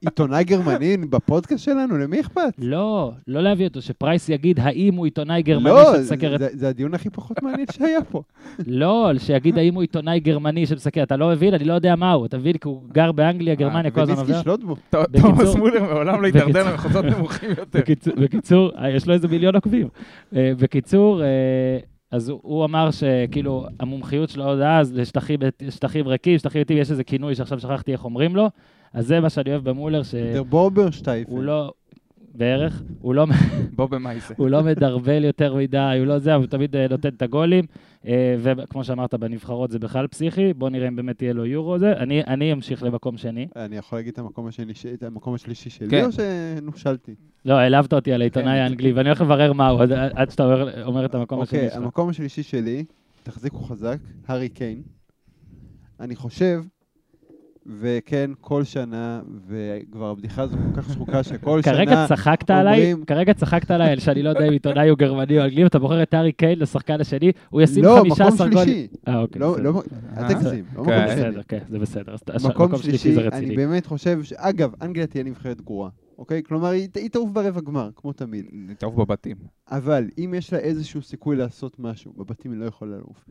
[0.00, 2.52] עיתונאי גרמני בפודקאסט שלנו, למי אכפת?
[2.58, 6.40] לא, לא להביא אותו, שפרייס יגיד האם הוא עיתונאי גרמני לא, שמסקר את...
[6.40, 8.22] זה- זה הדיון הכי פחות מעניין שהיה פה.
[8.66, 11.54] לא, שיגיד האם הוא עיתונאי גרמני שמסקר, אתה לא מבין?
[11.54, 12.52] אני לא יודע מה הוא, אתה מבין?
[12.56, 14.42] כי הוא גר באנגליה, גרמניה, כל הזמן עובר.
[14.42, 14.76] שלוט בו.
[15.20, 17.80] תומאס מולר מעולם לא הידרדר בקיצור- למחוזות נמוכים יותר.
[18.16, 19.88] בקיצור, אה, יש לו איזה מיליון עוקבים.
[20.36, 21.26] אה, בקיצור, אה,
[22.14, 25.38] אז הוא- הוא אמר שכאילו המומחיות שלו עוד אז לשטחים
[25.70, 28.46] שטחים ריקים, שטחים ריקים, יש איזה כינוי שעכשיו שכחתי איך אומרים לו,
[28.92, 30.02] אז זה מה שאני אוהב במולר,
[30.34, 31.30] דר בוברשטייפן.
[31.30, 31.72] שהוא לא,
[32.34, 33.26] בערך, הוא לא,
[33.76, 34.34] בוא במאייסה.
[34.36, 37.64] הוא לא מדרבל יותר מדי, הוא לא זה, אבל הוא תמיד אה, נותן את הגולים,
[38.38, 41.92] וכמו שאמרת, בנבחרות זה בכלל פסיכי, בוא נראה אם באמת יהיה לו יורו זה.
[41.92, 43.48] אני, אני אמשיך למקום שני.
[43.56, 46.04] אני יכול להגיד את המקום השני, את המקום השלישי שלי, כן.
[46.04, 47.14] או שנושלתי?
[47.44, 48.62] לא, העלבת אותי על העיתונאי כן.
[48.62, 51.82] האנגלי, ואני הולך לברר מהו, עד, עד שאתה אומר, אומר את המקום השני אוקיי, שלך.
[51.82, 52.84] המקום השלישי שלי,
[53.22, 54.82] תחזיקו חזק, הארי קיין.
[56.00, 56.62] אני חושב,
[57.66, 61.74] וכן, כל שנה, וכבר הבדיחה הזו כל כך שחוקה, שכל שנה...
[61.74, 65.44] כרגע צחקת עליי, כרגע צחקת עליי על שאני לא יודע אם עיתונאי הוא גרמני או
[65.44, 68.68] אנגלי, ואתה בוחר את הארי קיין לשחקן השני, הוא ישים לא, 15 מקום גולים.
[68.68, 68.86] שלישי.
[69.08, 69.62] אה, אוקיי, לא, בסדר.
[69.62, 69.82] לא,
[70.18, 71.04] אל אה, תגזים, לא כן.
[71.04, 71.30] מקום שני.
[71.30, 72.14] בסדר, כן, זה בסדר.
[72.48, 73.56] מקום שלישי, אני.
[73.56, 76.42] באמת חושב, אגב, אנגליה תהיה נבחרת גרועה, אוקיי?
[76.42, 78.46] כלומר, היא היא תעוף ברבע גמר, כמו תמיד.
[78.78, 79.36] טוב בבתים.
[79.70, 83.28] אבל אם יש לה איזשהו סיכוי לעשות משהו, בבתים היא לא יכולה לעוף.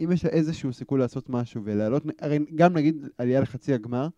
[0.00, 4.08] אם יש לה איזשהו סיכוי לעשות משהו ולעלות, הרי גם נגיד עלייה לחצי הגמר,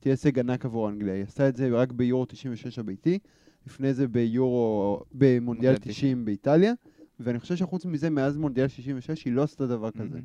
[0.00, 1.14] תהיה הישג ענק עבור אנגליה.
[1.14, 3.18] היא עשתה את זה רק ביורו 96 הביתי,
[3.66, 6.72] לפני זה ביורו, במונדיאל מונדיאל 90 באיטליה,
[7.20, 10.18] ואני חושב שחוץ מזה, מאז מונדיאל 66 היא לא עשתה דבר כזה.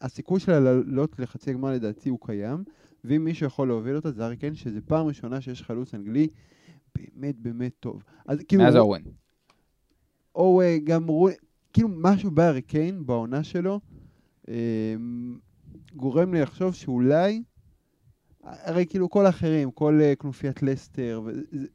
[0.00, 2.64] הסיכוי שלה לעלות לחצי הגמר לדעתי הוא קיים,
[3.04, 6.28] ואם מישהו יכול להוביל אותה זה ארי קיין, שזה פעם ראשונה שיש חלוץ אנגלי
[7.14, 8.02] באמת באמת טוב.
[8.26, 9.00] אז כאילו, מאז אורן.
[10.34, 11.28] או גם רו...
[11.72, 13.80] כאילו משהו בארי קיין בעונה שלו
[14.48, 14.94] אה,
[15.96, 17.42] גורם לי לחשוב שאולי,
[18.42, 21.22] הרי כאילו כל האחרים, כל אה, כנופיית לסטר,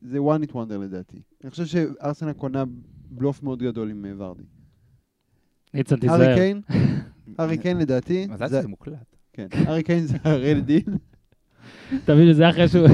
[0.02, 1.22] זה one it wonder לדעתי.
[1.44, 2.64] אני חושב שארסנל קונה
[3.10, 4.44] בלוף מאוד גדול עם אה, ורדי.
[5.74, 6.36] ניצן, ארי תיזהר.
[6.36, 6.62] קיין,
[7.40, 9.16] ארי קיין לדעתי, מזל זה- שזה מוקלט.
[9.34, 10.84] כן, ארי קיין זה real deal,
[12.04, 12.88] אתה מבין שזה אחרי שהוא...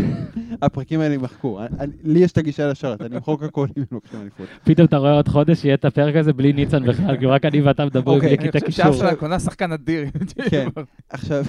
[0.61, 1.59] הפרקים האלה יימחקו.
[1.59, 4.47] אני- אני- לי יש את הגישה לשרת, אני אמחוק הכל אם הם לוקחים אליפות.
[4.63, 7.61] פתאום אתה רואה עוד חודש שיהיה את הפרק הזה בלי ניצן בכלל, כי רק אני
[7.61, 8.93] ואתה מדברים אוקיי, בלי אני קטע חושב קישור.
[8.93, 10.05] שאף אחד קונה שחקן אדיר.
[10.49, 10.67] כן.
[11.09, 11.43] עכשיו,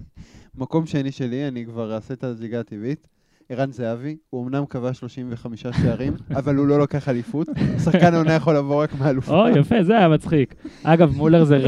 [0.58, 3.08] מקום שני שלי, אני כבר אעשה את הזיגה הטבעית.
[3.48, 7.48] ערן זהבי, הוא אמנם כבש 35 שערים, אבל הוא לא לקח אליפות.
[7.84, 9.34] שחקן העונה יכול לבוא רק מאלופות.
[9.34, 10.54] או, יפה, זה היה מצחיק.
[10.82, 11.58] אגב, מולר זה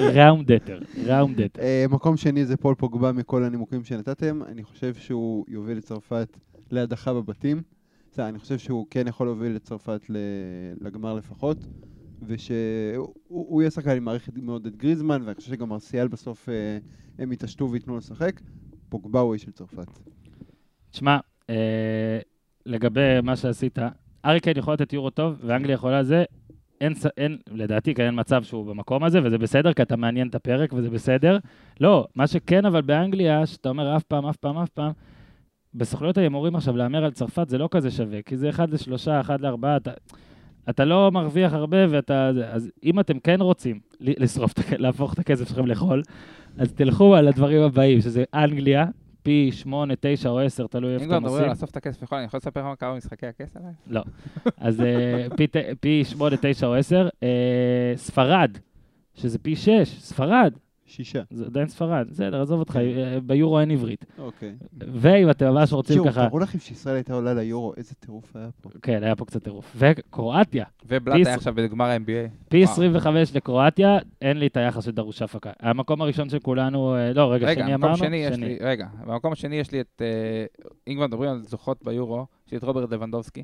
[0.00, 1.62] ראונדטר, ראונדטר.
[1.62, 4.40] אה, מקום שני זה פול פוגבה מכל הנימוקים שנתתם.
[4.42, 6.36] אני חושב שהוא יוביל את צרפת
[6.70, 7.62] להדחה בבתים.
[8.18, 10.00] אני חושב שהוא כן יכול להוביל את צרפת
[10.80, 11.66] לגמר לפחות.
[12.26, 16.78] ושהוא הוא יהיה שחקן, אני מעריך מאוד את גריזמן, ואני חושב שגם מרסיאל בסוף אה,
[17.18, 18.40] הם יתעשתו וייתנו לשחק.
[18.88, 19.98] פוגבה הוא איש של צרפת.
[20.94, 21.18] תשמע,
[21.50, 22.18] אה,
[22.66, 23.78] לגבי מה שעשית,
[24.24, 26.24] ארי קיין יכול לתת יורו טוב, ואנגליה יכולה זה.
[26.80, 30.34] אין, אין, לדעתי, כן, אין מצב שהוא במקום הזה, וזה בסדר, כי אתה מעניין את
[30.34, 31.38] הפרק, וזה בסדר.
[31.80, 34.92] לא, מה שכן, אבל באנגליה, שאתה אומר אף פעם, אף פעם, אף פעם,
[35.74, 39.40] בסוכנויות ההימורים עכשיו, להמר על צרפת זה לא כזה שווה, כי זה אחד לשלושה, אחד
[39.40, 39.90] לארבעה, אתה,
[40.70, 42.28] אתה לא מרוויח הרבה, ואתה...
[42.28, 46.02] אז אם אתם כן רוצים לשרוף, להפוך את הכסף שלכם לחול,
[46.58, 48.86] אז תלכו על הדברים הבאים, שזה אנגליה,
[49.24, 51.50] פי שמונה, תשע או עשר, תלוי אם איפה כבר אתם מדברים על.
[51.50, 53.72] לאסוף את הכסף יכול, אני יכול לספר לך מה קרה במשחקי הכס עליי?
[53.86, 54.02] לא.
[54.56, 55.46] אז אה, פי
[55.80, 57.08] פי שמונה, תשע או עשר.
[57.22, 58.50] אה, ספרד,
[59.14, 60.54] שזה פי שש, ספרד,
[60.94, 61.22] שישה.
[61.30, 62.06] זה עדיין ספרד.
[62.10, 64.04] בסדר, עזוב אותך, אה, ביורו אין עברית.
[64.18, 64.54] אוקיי.
[64.78, 66.28] ואם אתם ממש רוצים תראו, ככה...
[66.28, 68.70] תראו לכם שישראל הייתה עולה ליורו, איזה טירוף היה פה.
[68.82, 69.76] כן, היה פה קצת טירוף.
[69.76, 72.48] וקרואטיה, ובלאט היה עכשיו בגמר ה-NBA.
[72.48, 72.72] פי וואו.
[72.72, 75.50] 25 לקרואטיה, אין לי את היחס של דרוש הפקה.
[75.60, 77.96] המקום הראשון של כולנו, אה, לא, רגע, שני אמרנו?
[78.60, 80.44] רגע, במקום השני יש לי את, אה,
[80.88, 83.42] אם כבר מדברים על זוכות ביורו, יש לי את רוברט לבנדובסקי,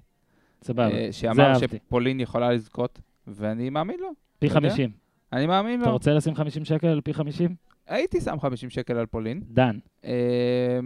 [0.62, 1.78] סבבה, זה שאמר אהבתי.
[1.86, 4.68] שפולין יכולה לזכות, ואני מאמין לו, פי אתה יודע?
[4.70, 4.90] 50.
[5.32, 5.92] אני מאמין אתה לו.
[5.92, 7.54] רוצה לשים 50 שקל על פי 50?
[7.86, 9.78] הייתי שם 50 שקל על פולין, דן.
[10.04, 10.80] אה,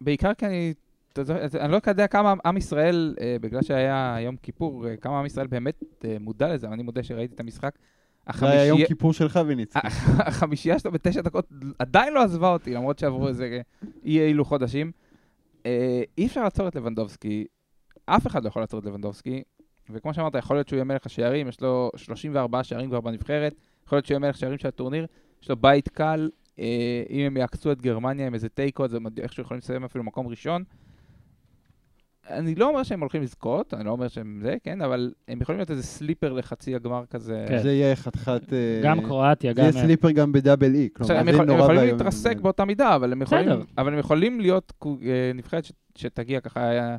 [0.00, 0.74] בעיקר כי אני
[1.22, 5.26] אתה אני לא יודע כמה עם ישראל, אה, בגלל שהיה יום כיפור, אה, כמה עם
[5.26, 7.78] ישראל באמת אה, מודע לזה, אבל אני מודה שראיתי את המשחק.
[8.38, 9.86] זה היה יום כיפור שלך וניצחי.
[10.28, 11.48] החמישייה שלו בתשע דקות
[11.78, 13.60] עדיין לא עזבה אותי, למרות שעברו איזה
[14.04, 14.92] אי אילו חודשים.
[16.18, 17.44] אי אפשר לעצור את לבנדובסקי,
[18.06, 19.42] אף אחד לא יכול לעצור את לבנדובסקי,
[19.90, 23.54] וכמו שאמרת, יכול להיות שהוא יהיה מלך השערים, יש לו 34 שערים כבר בנבחרת,
[23.86, 25.06] יכול להיות שהוא יהיה מלך שערים של הטורניר,
[25.42, 29.06] יש לו בית קל, אה, אם הם יעקצו את גרמניה עם איזה תיקו, אז הם
[29.22, 30.64] איכשהו יכולים לסיים אפילו מקום ראשון.
[32.30, 35.58] אני לא אומר שהם הולכים לזכות, אני לא אומר שהם זה, כן, אבל הם יכולים
[35.58, 37.44] להיות איזה סליפר לחצי הגמר כזה.
[37.48, 37.58] כן.
[37.58, 38.52] זה יהיה חתיכת...
[38.52, 39.68] אה, גם קרואטיה, זה גם...
[39.68, 40.88] יהיה סליפר גם בדאבל אי.
[40.94, 41.98] עכשיו, כלומר, הם, זה יכול, הם נורא יכולים ואיום.
[41.98, 43.48] להתרסק באותה מידה, אבל הם יכולים.
[43.78, 46.96] אבל הם יכולים להיות אה, נבחרת שתגיע ככה,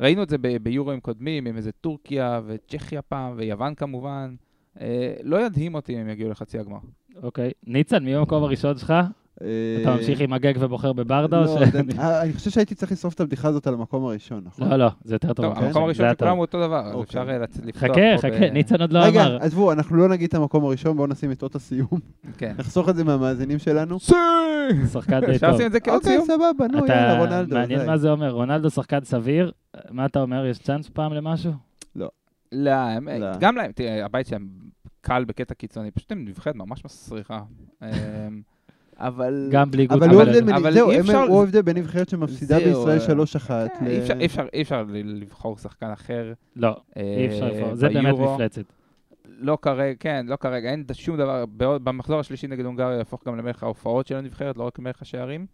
[0.00, 4.34] ראינו את זה ביורואים קודמים, עם איזה טורקיה וצ'כיה פעם, ויוון כמובן.
[4.80, 6.78] אה, לא ידהים אותי אם הם יגיעו לחצי הגמר.
[7.22, 7.50] אוקיי.
[7.66, 8.94] ניצן, מי במקום הראשון שלך?
[9.42, 9.48] אה,
[9.82, 11.40] אתה ממשיך עם הגג ובוחר בברדה?
[11.40, 11.58] לא,
[11.98, 14.68] אה, אני חושב שהייתי צריך לשרוף את הבדיחה הזאת על המקום הראשון, נכון?
[14.70, 15.46] לא, לא, זה יותר טוב.
[15.46, 15.64] טוב, כן?
[15.64, 16.30] המקום הראשון של כולם.
[16.32, 17.02] הוא אותו דבר, אז אוקיי.
[17.02, 19.36] אפשר אה, לפתוח חכה, חכה, ניצן עוד לא רגע, אמר.
[19.40, 21.88] עזבו, אנחנו לא נגיד את המקום הראשון, בואו נשים את אות הסיום.
[22.38, 22.54] כן.
[22.58, 23.98] נחסוך את זה מהמאזינים שלנו.
[24.92, 25.54] שחקן די אפשר טוב.
[25.54, 26.24] לשים את זה כעוד אוקיי, סיום?
[26.26, 27.54] סבבה, נו, יאללה, רונלדו.
[27.54, 27.86] מעניין.
[27.86, 29.52] מה זה אומר, רונלדו שחקן סביר,
[29.90, 31.52] מה אתה אומר, יש צ'אנס פעם למשהו?
[32.52, 33.26] לא, הם- לא.
[33.40, 34.48] גם להם, תראה, הבית שלהם
[35.00, 37.40] קל בקטע קיצוני, פשוט הם נבחרת ממש מסריחה.
[38.98, 39.48] אבל...
[39.50, 40.02] גם בלי גוט.
[40.02, 43.24] אבל הוא ההבדל בין- אבל זהו, אפשר- הוא ההבדל בין נבחרת שמפסידה זהו, בישראל אה,
[43.24, 43.78] 3-1.
[43.78, 46.32] כן, אי אפשר- אי אפשר- אי אפשר ל- לבחור שחקן אחר.
[46.56, 48.14] לא, אה, אי אפשר לבחור, זה באמת.
[48.18, 48.62] מפלצת.
[49.40, 53.36] לא כרגע, כן, לא כרגע, אין שום דבר, בעוד- במחזור השלישי נגד הונגריה יהפוך גם
[53.38, 55.46] למלך ההופעות של הנבחרת, לא רק למלך השערים.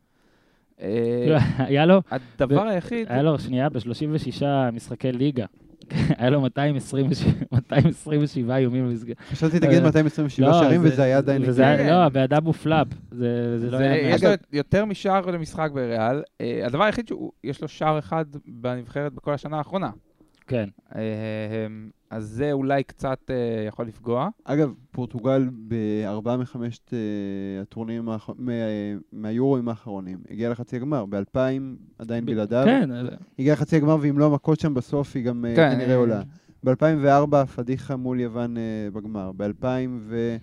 [0.80, 1.36] אה,
[1.68, 4.42] היה לו, הדבר היחיד, היה לו, שנייה, ב-36
[4.72, 5.47] משחקי ליגה.
[6.18, 9.16] היה לו 227 איומים במסגרת.
[9.30, 11.43] חשבתי תגיד אה, 227 לא, שערים, זה- וזה היה עדיין...
[11.91, 12.87] לא, הבן אדם הוא פלאפ.
[13.11, 13.26] זה
[13.70, 14.14] לא היה...
[14.14, 16.22] יש לו יותר משער למשחק בריאל.
[16.41, 19.91] אה, הדבר היחיד שיש לו שער אחד בנבחרת בכל השנה האחרונה.
[20.47, 20.68] כן.
[20.97, 21.03] אה,
[22.11, 24.28] אז זה אולי קצת אה, יכול לפגוע.
[24.45, 26.99] אגב, פורטוגל בארבעה מחמשת אה,
[27.62, 28.09] הטורנים
[29.12, 32.64] מהיורואים האחרונים הגיע לחצי הגמר, באלפיים עדיין בלעדיו.
[32.64, 32.90] כן.
[33.38, 36.22] הגיע לחצי הגמר, ואם לא המכות שם בסוף, היא גם כן, כנראה עולה.
[36.64, 38.57] ב-2004 פדיחה מול יוון
[38.92, 39.32] בגמר.
[39.36, 39.66] ב-2000
[40.01, 40.36] ו...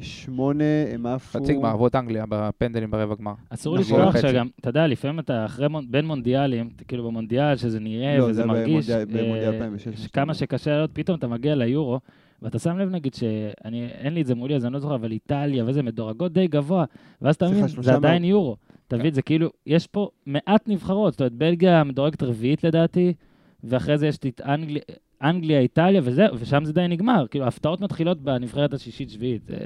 [0.00, 0.64] שמונה
[0.94, 1.38] הם עפו...
[1.38, 3.32] חצי גמר, ערבות אנגליה בפנדלים ברבע גמר.
[3.50, 8.46] אסור לשכוח שגם, אתה יודע, לפעמים אתה אחרי, בין מונדיאלים, כאילו במונדיאל, שזה נראה וזה
[8.46, 9.04] מרגיש, אה,
[10.12, 12.00] כמה שקשה לעלות, פתאום אתה מגיע ליורו,
[12.42, 15.12] ואתה שם לב, נגיד, שאני, אין לי את זה מולי, אז אני לא זוכר, אבל
[15.12, 16.84] איטליה וזה מדורגות די גבוה,
[17.22, 18.56] ואז אתה מבין, זה עדיין יורו.
[18.88, 23.12] תביא את זה, כאילו, יש פה מעט נבחרות, זאת אומרת, בלגיה מדורגת רביעית לדעתי,
[23.64, 24.82] ואחרי זה יש את אנגליה,
[25.22, 27.26] אנגליה, איטליה וזהו, ושם זה די נגמר.
[27.30, 29.42] כאילו, ההפתעות מתחילות בנבחרת השישית-שביעית.
[29.48, 29.56] זה-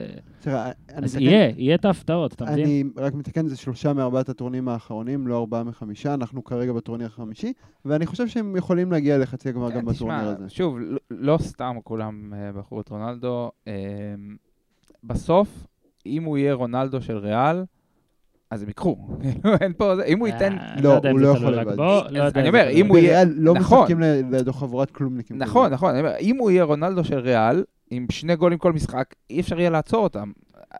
[0.41, 2.65] תראה, אני אז יהיה, יהיה את ההפתעות, אתה מבין?
[2.65, 7.53] אני רק מתקן, זה שלושה מארבעת הטורנירים האחרונים, לא ארבעה מחמישה, אנחנו כרגע בטורניר החמישי,
[7.85, 10.49] ואני חושב שהם יכולים להגיע לחצי הגמר גם כן, בטורניר תשמע, הזה.
[10.49, 13.51] שוב, לא- לא סתם כולם אה, בחרו את רונלדו.
[13.69, 13.73] אה,
[15.05, 15.67] בסוף,
[16.07, 17.63] אם הוא יהיה רונלדו של ריאל,
[18.51, 18.97] אז הם ייקחו.
[19.61, 20.59] אין פה, זה- אם הוא ייתן...
[20.59, 21.77] אה, לא, יודע אם הוא לא יכול לבד.
[21.77, 22.05] לא
[22.37, 23.79] אני אומר, אם הוא יהיה- בריאל לא נכון.
[23.79, 25.39] משחקים לידו חבורת כלומניקים.
[25.39, 25.73] נכון.
[25.73, 29.41] נכון, אני אומר, אם הוא יהיה רונלדו של ריאל, עם שני גולים כל משחק, אי
[29.41, 30.31] אפשר יהיה לעצור אותם.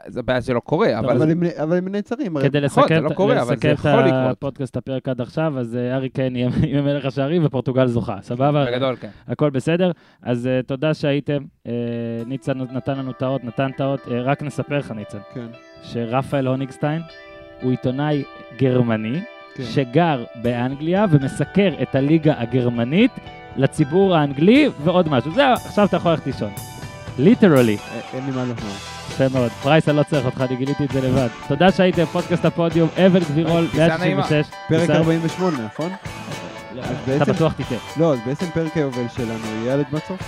[0.07, 1.23] זה בעיה שזה לא קורה, אבל...
[1.63, 2.41] אבל הם- נעצרים.
[2.41, 4.13] כדי נכון, לסכם לא את-.
[4.37, 6.49] הפודקאסט, הפרק עד עכשיו, אז אה, ארי קיין יהיה
[6.83, 8.65] מלך השערים ופורטוגל זוכה, סבבה?
[8.67, 9.09] בגדול, כן.
[9.29, 9.91] הכל בסדר.
[10.23, 11.43] אז אה, תודה שהייתם.
[12.27, 14.01] ניצן נתן לנו את האות, נתן את האות.
[14.11, 15.47] אה, רק נספר לך, ניצן, כן,
[15.83, 17.03] שרפאל הוניגסטיין
[17.63, 18.23] הוא עיתונאי
[18.59, 19.21] גרמני,
[19.55, 19.63] כן.
[19.65, 23.11] שגר באנגליה ומסקר את הליגה הגרמנית
[23.57, 25.31] לציבור האנגלי ועוד משהו.
[25.35, 26.51] זהו, עכשיו אתה יכול ללכת לישון.
[27.19, 27.77] literally.
[27.77, 28.55] אה, אין לי מה לומר.
[29.11, 29.51] יפה מאוד.
[29.51, 31.29] פרייס, אני לא צריך אותך, אני גיליתי את זה לבד.
[31.49, 34.21] תודה שהייתם, פודקאסט הפודיום, אבן גבירול, טיסה נעימה.
[34.21, 34.51] 166.
[34.69, 35.91] פרק טיסה- 48, נכון?
[37.23, 37.77] אתה בטוח תיתן.
[37.97, 40.25] לא, אז בעצם פרק היובל שלנו יהיה על אדמת צרפת.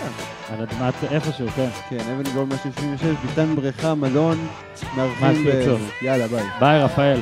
[0.53, 1.69] על אדמת איפשהו, כן.
[1.89, 4.47] כן, אבן גול 166, ביתן בריכה, מלון,
[4.97, 5.45] מארחים...
[5.45, 6.05] ב-.
[6.05, 6.45] יאללה, ביי.
[6.61, 7.21] ביי, רפאל.